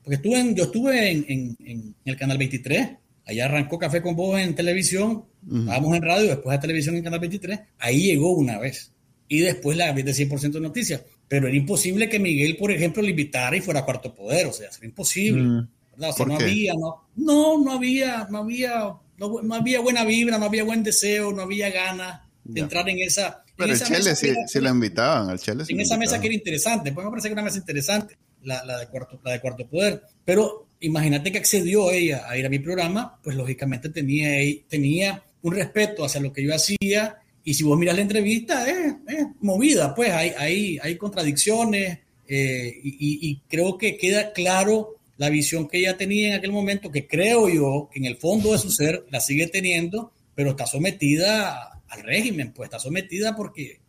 [0.02, 2.88] porque estuve en, yo estuve en, en, en el Canal 23,
[3.26, 5.60] allá arrancó Café con vos en televisión, mm.
[5.60, 8.92] estábamos en radio, después a televisión en Canal 23, ahí llegó una vez.
[9.30, 13.10] Y después la de 100% de noticias pero era imposible que Miguel, por ejemplo, le
[13.10, 15.42] invitara y fuera a cuarto poder, o sea, era imposible.
[15.42, 15.68] Mm.
[15.92, 16.10] ¿verdad?
[16.10, 16.44] O sea, no qué?
[16.44, 20.82] había, no, no, no había, no había, no, no, había buena vibra, no había buen
[20.82, 22.64] deseo, no había ganas de ya.
[22.64, 23.44] entrar en esa.
[23.56, 25.98] Pero en esa Chele sí, sí lo invitaban, al Chele sí En esa invitaban.
[26.00, 28.86] mesa que era interesante, pues me parece que era una mesa interesante, la, la, de
[28.86, 30.02] cuarto, la de cuarto poder.
[30.24, 34.30] Pero imagínate que accedió ella a ir a mi programa, pues lógicamente tenía,
[34.68, 38.94] tenía un respeto hacia lo que yo hacía y si vos miras la entrevista, es,
[39.06, 45.30] es movida, pues hay, hay, hay contradicciones eh, y, y, creo que queda claro la
[45.30, 48.58] visión que ella tenía en aquel momento, que creo yo que en el fondo de
[48.58, 53.80] su ser la sigue teniendo, pero está sometida al régimen, pues está sometida porque,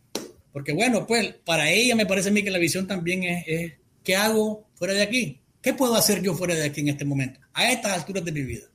[0.54, 3.74] porque bueno, pues para ella me parece a mí que la visión también es,
[4.04, 5.40] ¿qué hago fuera de aquí?
[5.62, 7.40] ¿Qué puedo hacer yo fuera de aquí en este momento?
[7.54, 8.66] A estas alturas de mi vida.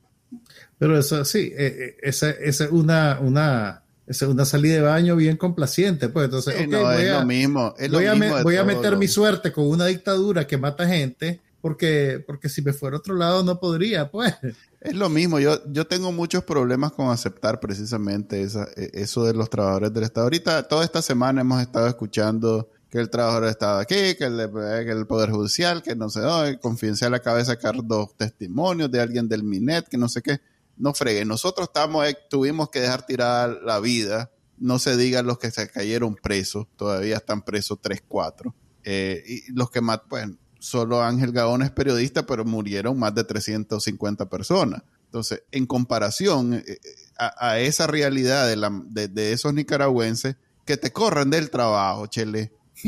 [0.77, 5.37] Pero eso sí, eh, eh, esa, es una, una, es una salida de baño bien
[5.37, 9.07] complaciente, pues entonces, no, voy, es a, lo mismo, voy, a, voy a meter mi
[9.07, 13.43] suerte con una dictadura que mata gente, porque, porque si me fuera a otro lado
[13.43, 14.35] no podría, pues.
[14.81, 19.33] Es lo mismo, yo, yo tengo muchos problemas con aceptar precisamente esa, e, eso de
[19.33, 20.25] los trabajadores del Estado.
[20.25, 24.51] Ahorita, toda esta semana hemos estado escuchando que el trabajador Estado aquí, que el,
[24.85, 29.01] que el Poder Judicial, que no sé, oh, confidencial acaba de sacar dos testimonios de
[29.01, 30.39] alguien del MINET, que no sé qué
[30.77, 31.25] no fregue.
[31.25, 34.31] Nosotros estamos, eh, tuvimos que dejar tirar la vida.
[34.57, 38.55] No se digan los que se cayeron presos, todavía están presos 3, 4.
[38.83, 40.27] Eh, y los que más, pues,
[40.59, 44.83] solo Ángel Gaón es periodista, pero murieron más de 350 personas.
[45.05, 46.79] Entonces, en comparación eh,
[47.17, 52.51] a, esa realidad de, la, de, esos nicaragüenses que te corren del trabajo, Chele,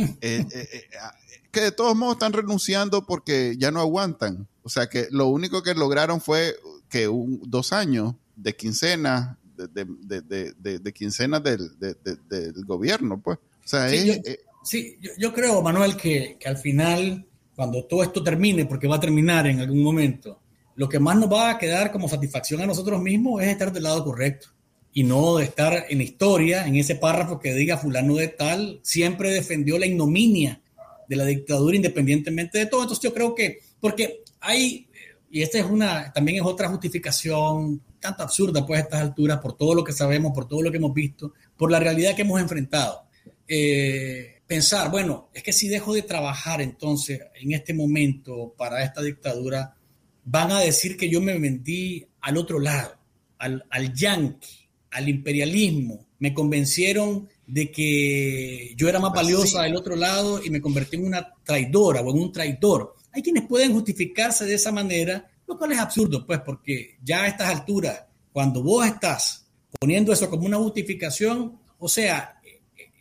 [1.52, 4.48] que de todos modos están renunciando porque ya no aguantan.
[4.64, 6.58] O sea que lo único que lograron fue
[6.90, 9.86] que un, dos años de quincena, de,
[10.22, 13.38] de, de, de quincenas del, del, gobierno, pues.
[13.38, 17.26] O sea, sí, yo, eh, sí, yo, creo, Manuel, que, que, al final,
[17.56, 20.40] cuando todo esto termine, porque va a terminar en algún momento,
[20.76, 23.84] lo que más nos va a quedar como satisfacción a nosotros mismos es estar del
[23.84, 24.50] lado correcto
[24.94, 29.32] y no de estar en historia, en ese párrafo que diga fulano de tal, siempre
[29.32, 30.62] defendió la ignominia
[31.08, 32.82] de la dictadura independientemente de todo.
[32.82, 34.87] Entonces yo creo que, porque hay
[35.30, 39.58] y esta es una, también es otra justificación tanto absurda pues a estas alturas por
[39.58, 42.40] todo lo que sabemos, por todo lo que hemos visto, por la realidad que hemos
[42.40, 43.04] enfrentado.
[43.48, 49.02] Eh, pensar, bueno, es que si dejo de trabajar entonces en este momento para esta
[49.02, 49.76] dictadura,
[50.24, 52.98] van a decir que yo me vendí al otro lado,
[53.38, 56.06] al, al yanqui, al imperialismo.
[56.20, 60.98] Me convencieron de que yo era más pues valiosa del otro lado y me convertí
[60.98, 62.96] en una traidora o en un traidor.
[63.18, 67.28] Hay quienes pueden justificarse de esa manera, lo cual es absurdo, pues, porque ya a
[67.28, 69.48] estas alturas, cuando vos estás
[69.80, 72.40] poniendo eso como una justificación, o sea,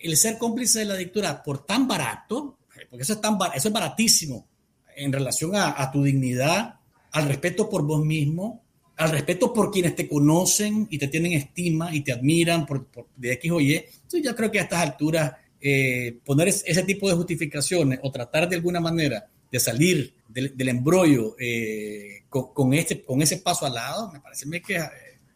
[0.00, 3.74] el ser cómplice de la dictadura por tan barato, porque eso es, tan, eso es
[3.74, 4.48] baratísimo
[4.96, 6.76] en relación a, tu dignidad,
[7.12, 8.64] al respeto por vos mismo,
[8.96, 13.34] al respeto por quienes te conocen y te tienen estima y te admiran por, de
[13.34, 13.74] X o Y.
[13.74, 18.48] Entonces yo creo que a estas alturas eh, poner ese tipo de justificaciones o tratar
[18.48, 24.12] de alguna manera de salir del, embrollo eh, con, este, con ese paso al lado,
[24.12, 24.82] me parece que es,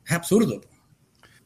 [0.08, 0.60] absurdo.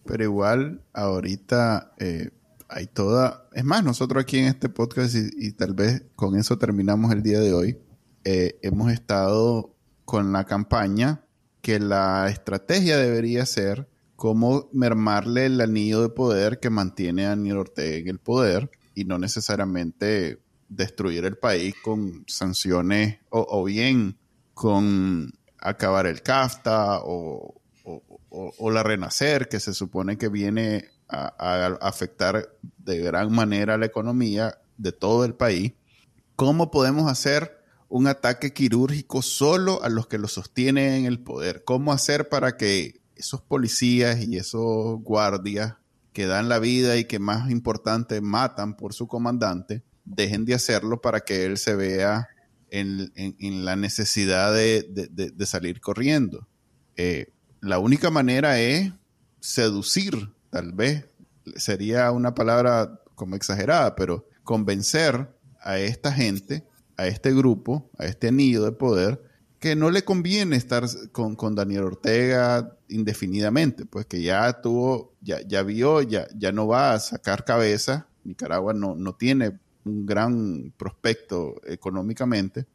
[0.04, 2.30] Pero igual, ahorita eh,
[2.68, 3.48] hay toda...
[3.52, 7.40] Es más, nosotros aquí en este podcast, y, tal vez con eso terminamos el día
[7.40, 7.78] de hoy,
[8.24, 11.24] eh, hemos estado con la campaña
[11.60, 17.58] que la estrategia debería ser cómo mermarle el anillo de poder que mantiene a Daniel
[17.58, 20.38] Ortega en el poder y no necesariamente
[20.68, 24.16] destruir el país con sanciones o, bien
[24.54, 27.60] con acabar el CAFTA o,
[28.70, 32.48] la Renacer, que se supone que viene a, afectar
[32.78, 35.72] de gran manera la economía de todo el país.
[36.36, 41.62] ¿Cómo podemos hacer un ataque quirúrgico solo a los que lo sostienen en el poder?
[41.64, 45.76] ¿Cómo hacer para que esos policías y esos guardias
[46.14, 51.00] que dan la vida y que más importante matan por su comandante, dejen de hacerlo
[51.00, 52.28] para que él se vea
[52.70, 56.48] en, la necesidad de, salir corriendo.
[56.96, 57.26] Eh,
[57.60, 58.92] la única manera es
[59.40, 61.06] seducir, tal vez
[61.56, 65.28] sería una palabra como exagerada, pero convencer
[65.60, 66.64] a esta gente,
[66.96, 69.22] a este grupo, a este nido de poder,
[69.58, 75.62] que no le conviene estar con, Daniel Ortega indefinidamente, pues que ya tuvo, ya, ya
[75.62, 78.06] vio, ya, ya no va a sacar cabeza.
[78.24, 82.66] Nicaragua no, no tiene un gran prospecto económicamente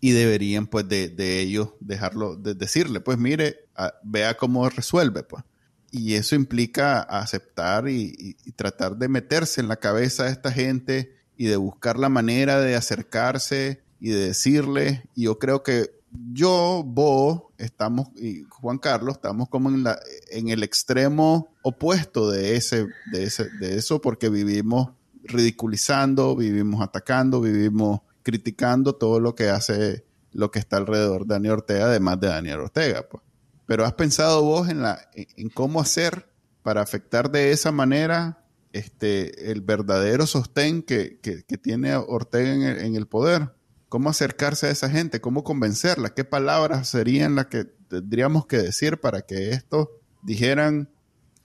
[0.00, 3.68] y deberían pues de, ellos dejarlo, de decirle, pues mire,
[4.02, 5.44] vea cómo resuelve, pues.
[5.90, 11.46] Y eso implica aceptar y, tratar de meterse en la cabeza de esta gente y
[11.46, 15.90] de buscar la manera de acercarse y de decirle, y yo creo que
[16.32, 19.98] yo, vos, estamos, y Juan Carlos, estamos como en, la,
[20.30, 24.90] en el extremo opuesto de, ese, de, ese, de eso, porque vivimos
[25.26, 31.54] ridiculizando, vivimos atacando, vivimos criticando todo lo que hace lo que está alrededor de Daniel
[31.54, 33.08] Ortega, además de Daniel Ortega.
[33.08, 33.22] Pues.
[33.66, 36.28] Pero has pensado vos en, la, en cómo hacer
[36.62, 41.18] para afectar de esa manera este, el verdadero sostén que,
[41.62, 43.54] tiene Ortega en el, en el, poder.
[43.88, 45.20] ¿Cómo acercarse a esa gente?
[45.20, 46.12] ¿Cómo convencerla?
[46.12, 49.88] ¿Qué palabras serían las que tendríamos que decir para que estos
[50.22, 50.90] dijeran,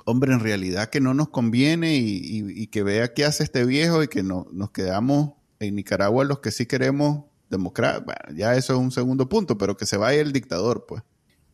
[0.05, 4.07] hombre, en realidad que no nos conviene y, que vea qué hace este viejo y
[4.07, 7.99] que no, nos quedamos en Nicaragua los que sí queremos democracia.
[7.99, 11.03] Bueno, ya eso es un segundo punto, pero que se vaya el dictador, pues.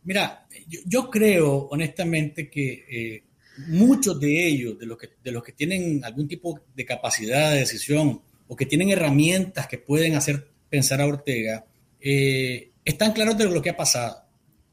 [0.04, 0.46] Mira,
[0.86, 3.24] yo, creo honestamente que eh,
[3.66, 8.64] muchos de ellos, de los, que, tienen algún tipo de capacidad de decisión o que
[8.64, 11.66] tienen herramientas que pueden hacer pensar a Ortega,
[12.00, 14.27] eh, están claros de lo que ha pasado.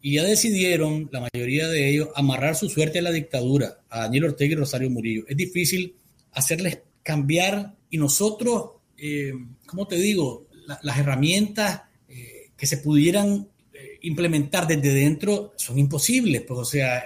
[0.06, 4.26] Y ya decidieron, la mayoría de ellos, amarrar su suerte a la dictadura, a Daniel
[4.26, 5.24] Ortega y Rosario Murillo.
[5.28, 5.96] Es difícil
[6.32, 9.34] hacerles cambiar y nosotros, eh,
[9.66, 10.46] ¿cómo te digo?
[10.84, 16.44] las herramientas eh, que se pudieran eh, implementar desde dentro son imposibles.
[16.44, 17.04] Pues, o sea,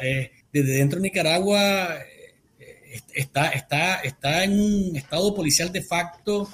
[0.51, 1.99] desde dentro de Nicaragua
[3.15, 6.49] está, está, está en un estado policial de facto,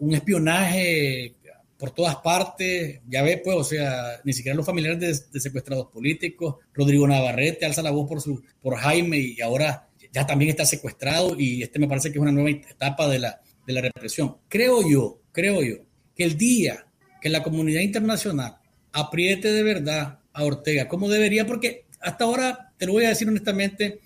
[0.00, 1.34] un espionaje
[1.78, 6.56] por todas partes, ya ve, pues, o sea, ni siquiera los familiares de, secuestrados políticos,
[6.74, 11.38] Rodrigo Navarrete alza la voz por, su, por Jaime y ahora ya también está secuestrado
[11.38, 14.38] y este me parece que es una nueva etapa de la, de la represión.
[14.48, 15.76] Creo yo, creo yo,
[16.16, 16.84] que el día
[17.20, 18.58] que la comunidad internacional
[18.92, 23.28] apriete de verdad a Ortega, como debería, porque hasta ahora, te lo voy a decir
[23.28, 24.00] honestamente,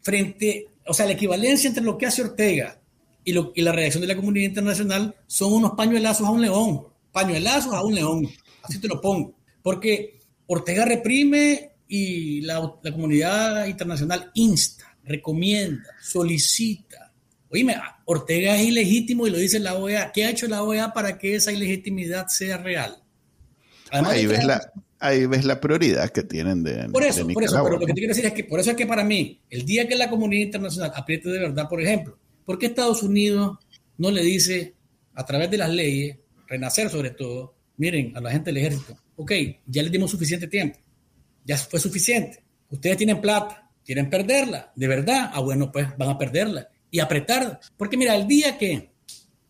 [0.00, 2.80] frente, o sea, la equivalencia entre lo que hace Ortega
[3.22, 6.91] y, lo, y la reacción de la comunidad internacional son unos pañuelazos a un león
[7.12, 8.28] pañuelazos a un león,
[8.62, 12.60] así te lo pongo, porque Ortega reprime y la,
[12.90, 17.12] comunidad internacional insta, recomienda, solicita.
[17.50, 20.10] Oíme, Ortega es ilegítimo y lo dice la OEA.
[20.10, 23.02] ¿Qué ha hecho la OEA para que esa ilegitimidad sea real?
[23.90, 26.88] ahí, ves la, ahí ves la prioridad que tienen de.
[26.88, 28.76] Por eso, por eso, pero lo que te quiero decir es que por eso es
[28.76, 32.58] que para mí, el día que la comunidad internacional apriete de verdad, por ejemplo, ¿por
[32.58, 33.58] qué Estados Unidos
[33.98, 34.74] no le dice
[35.14, 36.16] a través de las leyes
[36.52, 39.32] Renacer sobre todo, miren a la gente del ejército, ok,
[39.66, 40.78] ya les dimos suficiente tiempo,
[41.44, 46.18] ya fue suficiente, ustedes tienen plata, quieren perderla, de verdad, ah bueno, pues van a
[46.18, 48.92] perderla y apretar, porque mira, el día que,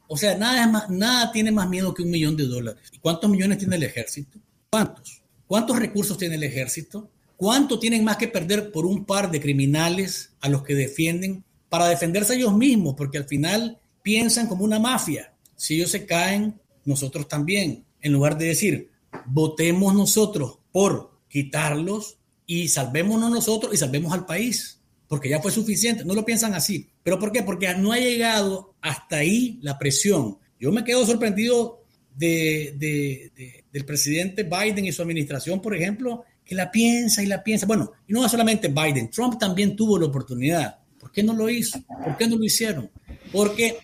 [0.06, 2.82] o sea, nada, es más, nada tiene más miedo que un millón de dólares.
[2.92, 4.38] ¿Y cuántos millones tiene el ejército?
[4.70, 5.22] ¿Cuántos?
[5.48, 7.10] ¿Cuántos recursos tiene el ejército?
[7.36, 11.88] ¿Cuánto tienen más que perder por un par de criminales a los que defienden para
[11.88, 12.94] defenderse ellos mismos?
[12.96, 15.34] Porque al final piensan como una mafia.
[15.56, 18.90] Si ellos se caen, nosotros también, en lugar de decir,
[19.26, 26.04] votemos nosotros por quitarlos y salvémonos nosotros y salvemos al país, porque ya fue suficiente.
[26.04, 26.88] No lo piensan así.
[27.02, 27.42] ¿Pero por qué?
[27.42, 30.38] Porque no ha llegado hasta ahí la presión.
[30.58, 31.82] Yo me quedo sorprendido
[32.14, 33.32] de,
[33.72, 37.66] del presidente Biden y su administración, por ejemplo, que la piensa y la piensa.
[37.66, 40.78] Bueno, y no solamente Biden, Trump también tuvo la oportunidad.
[40.98, 41.82] ¿Por qué no lo hizo?
[42.04, 42.90] ¿Por qué no lo hicieron?
[43.32, 43.78] Porque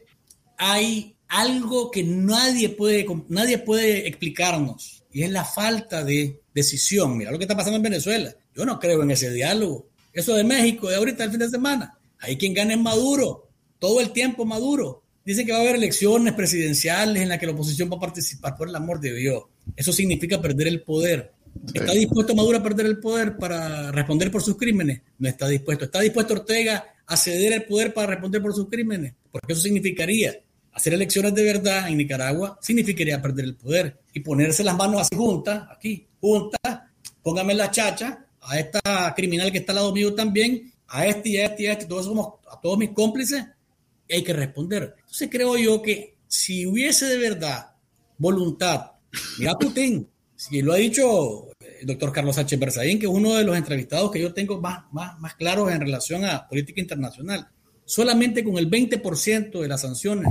[0.56, 7.16] hay algo que nadie puede, nadie puede explicarnos y es la falta de decisión.
[7.16, 8.34] Mira lo que está pasando en Venezuela.
[8.54, 9.88] Yo no creo en ese diálogo.
[10.12, 11.98] Eso de México, de ahorita el fin de semana.
[12.20, 13.48] Hay quien gane es Maduro,
[13.78, 15.04] todo el tiempo Maduro.
[15.24, 18.56] Dicen que va a haber elecciones presidenciales en las que la oposición va a participar,
[18.56, 19.44] por el amor de Dios.
[19.76, 21.32] Eso significa perder el poder.
[21.74, 25.02] ¿Está dispuesto Maduro a perder el poder para responder por sus crímenes?
[25.18, 25.84] No está dispuesto.
[25.84, 29.14] ¿Está dispuesto Ortega a ceder el poder para responder por sus crímenes?
[29.30, 30.34] Porque eso significaría
[30.72, 35.16] hacer elecciones de verdad en Nicaragua significaría perder el poder y ponerse las manos así
[35.16, 36.60] juntas, aquí, juntas,
[37.22, 41.36] póngame la chacha a esta criminal que está al lado mío también, a este y
[41.36, 43.44] a este y a este, todos somos, a todos mis cómplices,
[44.08, 44.94] y hay que responder.
[44.98, 47.72] Entonces creo yo que si hubiese de verdad
[48.16, 48.92] voluntad,
[49.38, 51.48] mira Putin, si lo ha dicho
[51.80, 52.56] el doctor Carlos H.
[52.56, 55.80] Berzaín, que es uno de los entrevistados que yo tengo más, más, más claros en
[55.80, 57.48] relación a política internacional,
[57.88, 60.28] solamente con el 20% de las sanciones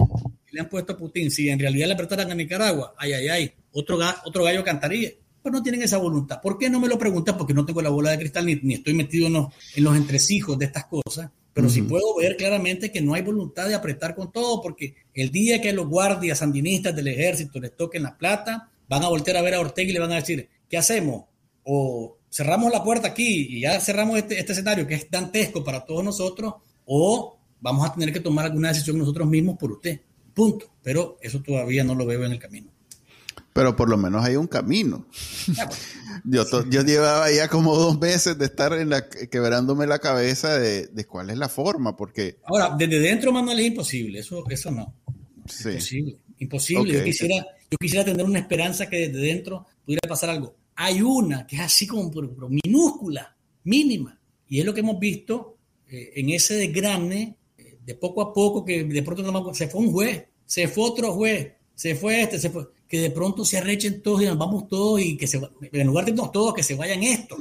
[0.51, 3.51] le han puesto a Putin, si en realidad le apretaran a Nicaragua, ay, ay, ay,
[3.72, 5.10] otro, otro gallo cantaría.
[5.41, 6.39] Pero no tienen esa voluntad.
[6.39, 7.36] ¿Por qué no me lo preguntan?
[7.36, 10.58] Porque no tengo la bola de cristal ni, estoy metido en los, en los, entresijos
[10.60, 11.32] de estas cosas.
[11.53, 15.32] Pero sí puedo ver claramente que no hay voluntad de apretar con todo, porque el
[15.32, 19.41] día que los guardias sandinistas del ejército les toquen la plata, van a voltear a
[19.41, 21.26] ver a Ortega y le van a decir, ¿qué hacemos?
[21.64, 25.84] O cerramos la puerta aquí y ya cerramos este, este escenario que es dantesco para
[25.84, 26.53] todos nosotros,
[26.86, 30.01] o vamos a tener que tomar alguna decisión nosotros mismos por usted.
[30.34, 30.72] Punto.
[30.84, 32.72] Pero eso todavía no lo veo en el camino.
[33.53, 35.08] Pero por lo menos hay un camino.
[36.24, 41.05] yo, yo llevaba ya como dos meses de estar en la, quebrándome la cabeza de,
[41.08, 42.38] cuál es la forma, porque...
[42.43, 44.20] Ahora, desde dentro, Manuel, es imposible.
[44.20, 44.93] Eso, eso no.
[45.43, 46.18] Imposible.
[46.38, 46.93] Imposible.
[46.93, 50.55] Yo, quisiera, yo quisiera tener una esperanza que desde dentro pudiera pasar algo.
[50.76, 52.12] Hay una que es así como
[52.64, 54.20] minúscula, mínima.
[54.47, 55.58] Y es lo que hemos visto
[55.89, 57.38] eh, en ese desgrane
[57.88, 61.53] de poco a poco, que de pronto se fue un juez, se fue otro juez,
[61.73, 65.01] se fue este, se fue, que de pronto se arrechen todos y nos vamos todos
[65.01, 65.39] y que se,
[65.71, 67.39] en lugar de irnos todos, que se vayan estos.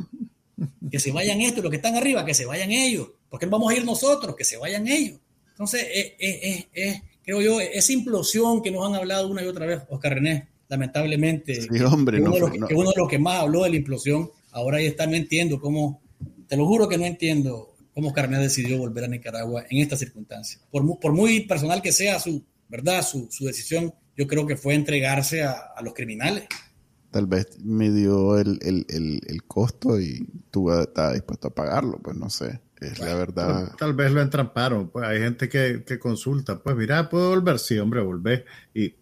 [0.88, 3.09] que se vayan estos, los que están arriba, que se vayan ellos.
[3.28, 4.36] ¿Por qué no vamos a ir nosotros?
[4.36, 5.18] Que se vayan ellos.
[5.51, 5.84] Entonces,
[6.16, 10.47] es, creo yo, esa implosión que nos han hablado una y otra vez, Oscar René,
[10.68, 13.70] lamentablemente, sí, hombre, uno, no, de los, que, uno de los que más habló de
[13.70, 16.01] la implosión, ahora ya está, no entiendo cómo,
[16.47, 20.61] te lo juro que no entiendo cómo Carmen decidió volver a Nicaragua en esta circunstancia.
[20.70, 23.03] Por, por muy personal que sea su, ¿verdad?
[23.03, 26.44] Su, su decisión, yo creo que fue entregarse a, a los criminales.
[27.11, 31.99] Tal vez me dio el, el, el, el costo y tú estabas dispuesto a pagarlo,
[32.03, 32.61] pues no sé.
[32.82, 33.68] Es la verdad.
[33.68, 34.90] Tal, tal, vez lo entramparon.
[34.90, 36.62] Pues hay gente que, que, consulta.
[36.62, 37.59] Pues mira, puedo volver.
[37.59, 38.44] Sí, hombre, volver.
[38.74, 38.94] Y...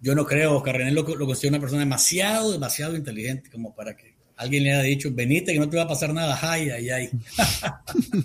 [0.00, 3.96] Yo no creo, Oscar René lo, lo considero una persona demasiado, demasiado inteligente como para
[3.96, 4.11] que
[4.42, 6.38] alguien le haya dicho, venite que no te va a pasar nada.
[6.42, 7.10] Ay, ay, ay.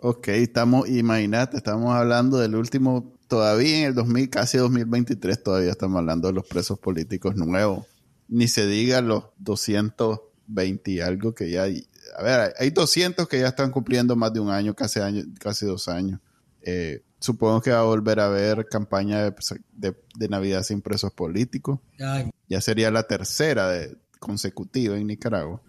[0.00, 5.98] ok, estamos, imagínate, estamos hablando del último, todavía en el 2000, casi 2023, todavía estamos
[5.98, 7.86] hablando de los presos políticos nuevos.
[8.28, 11.86] Ni se diga los 220 y algo que ya hay.
[12.16, 15.66] A ver, hay 200 que ya están cumpliendo más de un año, casi, año, casi
[15.66, 16.20] dos años.
[16.62, 19.34] Eh, supongo que va a volver a haber campaña de,
[19.72, 21.80] de, de Navidad sin presos políticos.
[21.98, 22.30] Ay.
[22.48, 25.60] Ya sería la tercera de, consecutiva en Nicaragua.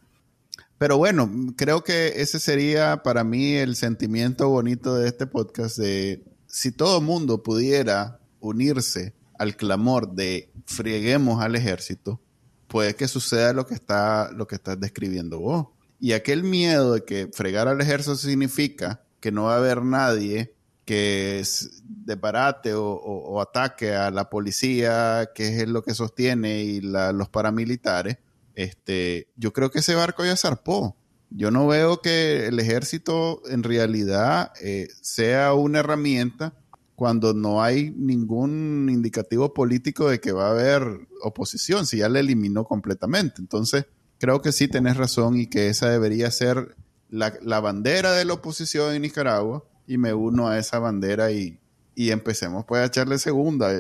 [0.78, 6.24] Pero bueno, creo que ese sería para mí el sentimiento bonito de este podcast de
[6.48, 12.22] si todo mundo pudiera unirse al clamor de frieguemos al ejército,
[12.68, 15.68] puede que suceda lo que está lo que estás describiendo vos.
[16.00, 20.54] Y aquel miedo de que fregar al ejército significa que no va a haber nadie
[20.86, 21.42] que
[21.84, 28.18] deparate o, ataque a la policía, que es lo que sostiene, y los paramilitares,
[28.56, 30.96] este, yo creo que ese barco ya zarpó.
[31.30, 36.54] Yo no veo que el ejército en realidad eh, sea una herramienta
[36.96, 42.20] cuando no hay ningún indicativo político de que va a haber oposición, si ya la
[42.20, 43.42] eliminó completamente.
[43.42, 43.86] Entonces,
[44.20, 46.76] creo que sí tenés razón y que esa debería ser
[47.10, 51.60] la, la bandera de la oposición en Nicaragua y me uno a esa bandera y,
[51.96, 53.72] y empecemos pues a echarle segunda.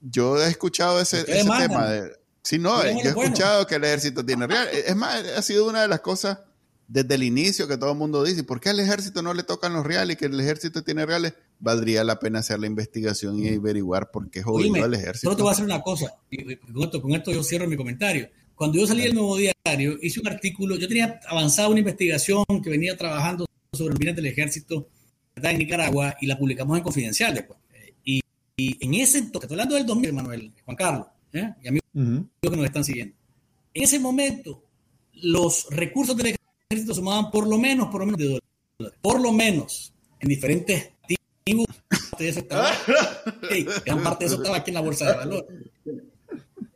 [0.00, 2.12] Yo he escuchado ese, ese tema de
[2.42, 4.68] Sí, no, yo he escuchado que el ejército tiene real.
[4.72, 6.38] Es más, ha sido una de las cosas
[6.88, 9.72] desde el inicio que todo el mundo dice, ¿por qué al ejército no le tocan
[9.72, 11.34] los reales y que el ejército tiene reales?
[11.58, 15.28] Valdría la pena hacer la investigación y averiguar por qué jodido al ejército.
[15.28, 16.14] Solo te voy a hacer una cosa,
[16.72, 18.28] con esto, con esto yo cierro mi comentario.
[18.54, 22.70] Cuando yo salí del Nuevo Diario, hice un artículo, yo tenía avanzado una investigación que
[22.70, 24.88] venía trabajando sobre el del ejército
[25.34, 25.52] ¿verdad?
[25.52, 27.58] en Nicaragua y la publicamos en Confidencial después.
[28.04, 28.20] Y,
[28.56, 31.54] y en ese entonces, estoy hablando del 2000, Manuel, Juan Carlos, ¿eh?
[31.62, 32.28] y amigos uh -huh.
[32.42, 33.14] que nos están siguiendo.
[33.74, 34.62] En ese momento,
[35.14, 36.36] los recursos del
[36.70, 38.98] ejército sumaban por lo menos, por lo menos de dólares.
[39.00, 40.90] Por lo menos, en diferentes
[41.44, 41.66] tribus,
[42.18, 42.70] de eso estaba,
[43.50, 45.46] hey, gran parte de eso estaba aquí en la bolsa de valor.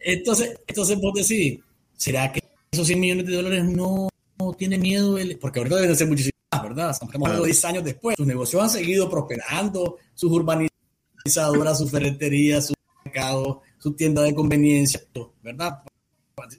[0.00, 1.60] Entonces, entonces vos decís,
[1.96, 2.40] ¿será que
[2.70, 5.18] esos 100 millones de dólares no, no tiene miedo?
[5.18, 6.90] El, porque ahorita deben ser muchísimas ¿verdad?
[6.90, 8.16] Estamos hablando de 10 años después.
[8.16, 15.00] Sus negocios han seguido prosperando, sus urbanizadoras, sus ferreterías, sus mercados, su tienda de conveniencia,
[15.42, 15.82] ¿verdad?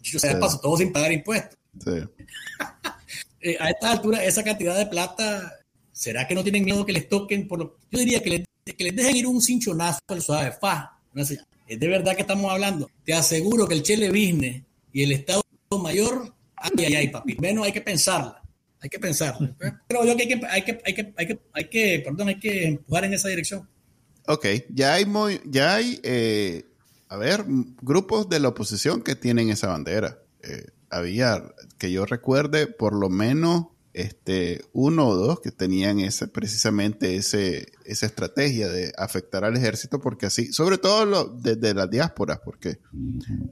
[0.02, 0.38] Yo sea, sí.
[0.40, 1.58] paso todo sin pagar impuestos.
[1.84, 1.92] Sí.
[3.42, 5.54] eh, a esta altura, esa cantidad de plata,
[5.92, 7.48] ¿será que no tienen miedo que les toquen?
[7.48, 7.78] Por lo...
[7.92, 11.00] Yo diría que les, que les dejen ir un cinchonazo al suave, fa.
[11.68, 12.90] Es de verdad que estamos hablando.
[13.04, 14.64] Te aseguro que el Chele Business
[14.94, 15.42] y el Estado
[15.82, 18.42] Mayor, ay, ay, ay, papi, menos hay que pensarla.
[18.80, 19.54] Hay que pensarla.
[19.88, 22.40] Pero yo que hay que, hay que, hay que, hay que, hay que, perdón, hay
[22.40, 23.68] que empujar en esa dirección.
[24.28, 26.64] Ok, ya hay, muy, ya hay eh,
[27.10, 27.46] a ver,
[27.82, 30.20] grupos de la oposición que tienen esa bandera.
[30.44, 31.44] Eh, había,
[31.78, 37.72] que yo recuerde, por lo menos este, uno o dos que tenían ese, precisamente ese,
[37.84, 42.80] esa estrategia de afectar al ejército, porque así, sobre todo desde las diásporas, porque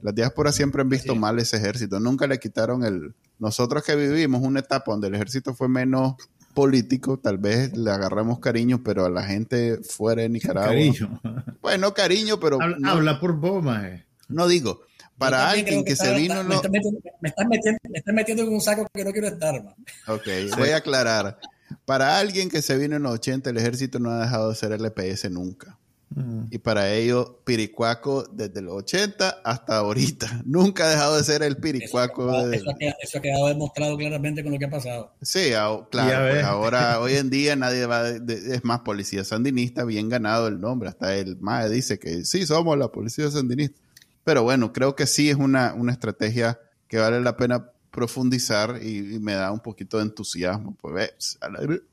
[0.02, 1.18] las diásporas siempre han visto sí.
[1.18, 1.98] mal ese ejército.
[1.98, 3.14] Nunca le quitaron el...
[3.38, 6.14] Nosotros que vivimos una etapa donde el ejército fue menos
[6.56, 10.70] político, tal vez le agarramos cariño, pero a la gente fuera de Nicaragua.
[10.70, 11.20] Cariño.
[11.60, 12.60] Bueno, cariño, pero.
[12.60, 14.06] Habla, no, habla por vos, maje.
[14.28, 14.80] No digo.
[15.18, 16.42] Para alguien que, que se vino.
[16.44, 16.62] Me, no...
[16.62, 16.80] me,
[17.20, 19.74] me, estás metiendo, me estás metiendo en un saco que no quiero estar, man.
[20.08, 20.50] Ok, sí.
[20.56, 21.38] voy a aclarar.
[21.84, 24.72] Para alguien que se vino en los 80, el ejército no ha dejado de ser
[24.72, 25.78] el EPS nunca.
[26.14, 26.44] Mm.
[26.50, 30.42] Y para ello, Piricuaco desde los 80 hasta ahorita.
[30.46, 32.30] Nunca ha dejado de ser el Piricuaco.
[32.30, 32.56] Eso, de...
[32.56, 35.12] eso, ha, quedado, eso ha, quedado, demostrado claramente con lo que ha pasado.
[35.20, 35.50] Sí,
[35.90, 36.32] claro.
[36.32, 38.04] Pues ahora, hoy en día, nadie va.
[38.04, 40.88] De, es más, policía sandinista, bien ganado el nombre.
[40.88, 43.80] Hasta el MAE dice que sí, somos la policía sandinista.
[44.24, 49.14] Pero bueno, creo que sí es una, una estrategia que vale la pena profundizar y,
[49.14, 50.76] y, me da un poquito de entusiasmo.
[50.80, 51.38] Pues,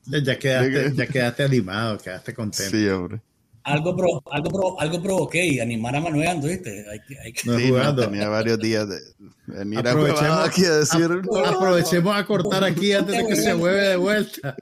[0.06, 2.76] ya, quedaste, ya quedaste animado, quedaste contento.
[2.76, 3.20] Sí, hombre.
[3.64, 6.84] Algo, pro, algo, pro, algo provoqué animar a Manuel ¿viste?
[6.90, 7.40] Hay hay que...
[7.40, 8.98] sí, tenía varios días de
[9.46, 11.08] venir a aquí a decir.
[11.46, 14.54] aprovechemos a cortar aquí antes de que se mueve de vuelta.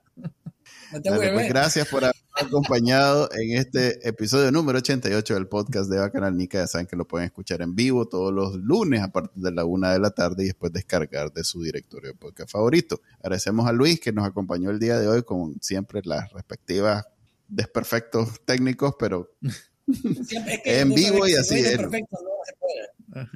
[0.90, 6.58] pues gracias por haber acompañado en este episodio número 88 del podcast de Bacanal Nica.
[6.58, 9.64] Ya saben que lo pueden escuchar en vivo todos los lunes a partir de la
[9.64, 13.00] una de la tarde y después descargar de su directorio de podcast favorito.
[13.18, 17.04] Agradecemos a Luis que nos acompañó el día de hoy con siempre las respectivas
[17.52, 19.30] desperfectos técnicos, pero
[20.64, 21.62] en vivo y así.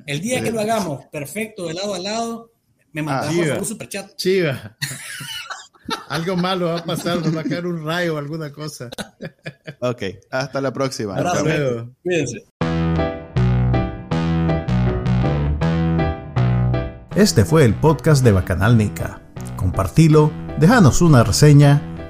[0.07, 2.53] El día que lo hagamos perfecto de lado a lado,
[2.93, 4.17] me mandamos ah, un superchat.
[4.17, 4.77] Chiva.
[6.09, 8.91] Algo malo va a pasar, nos va a caer un rayo o alguna cosa.
[9.81, 11.15] ok, hasta la próxima.
[11.15, 11.95] Hasta luego.
[12.03, 12.45] Cuídense.
[17.15, 19.23] Este fue el podcast de Bacanal Nica.
[19.57, 21.96] Compartilo, déjanos una reseña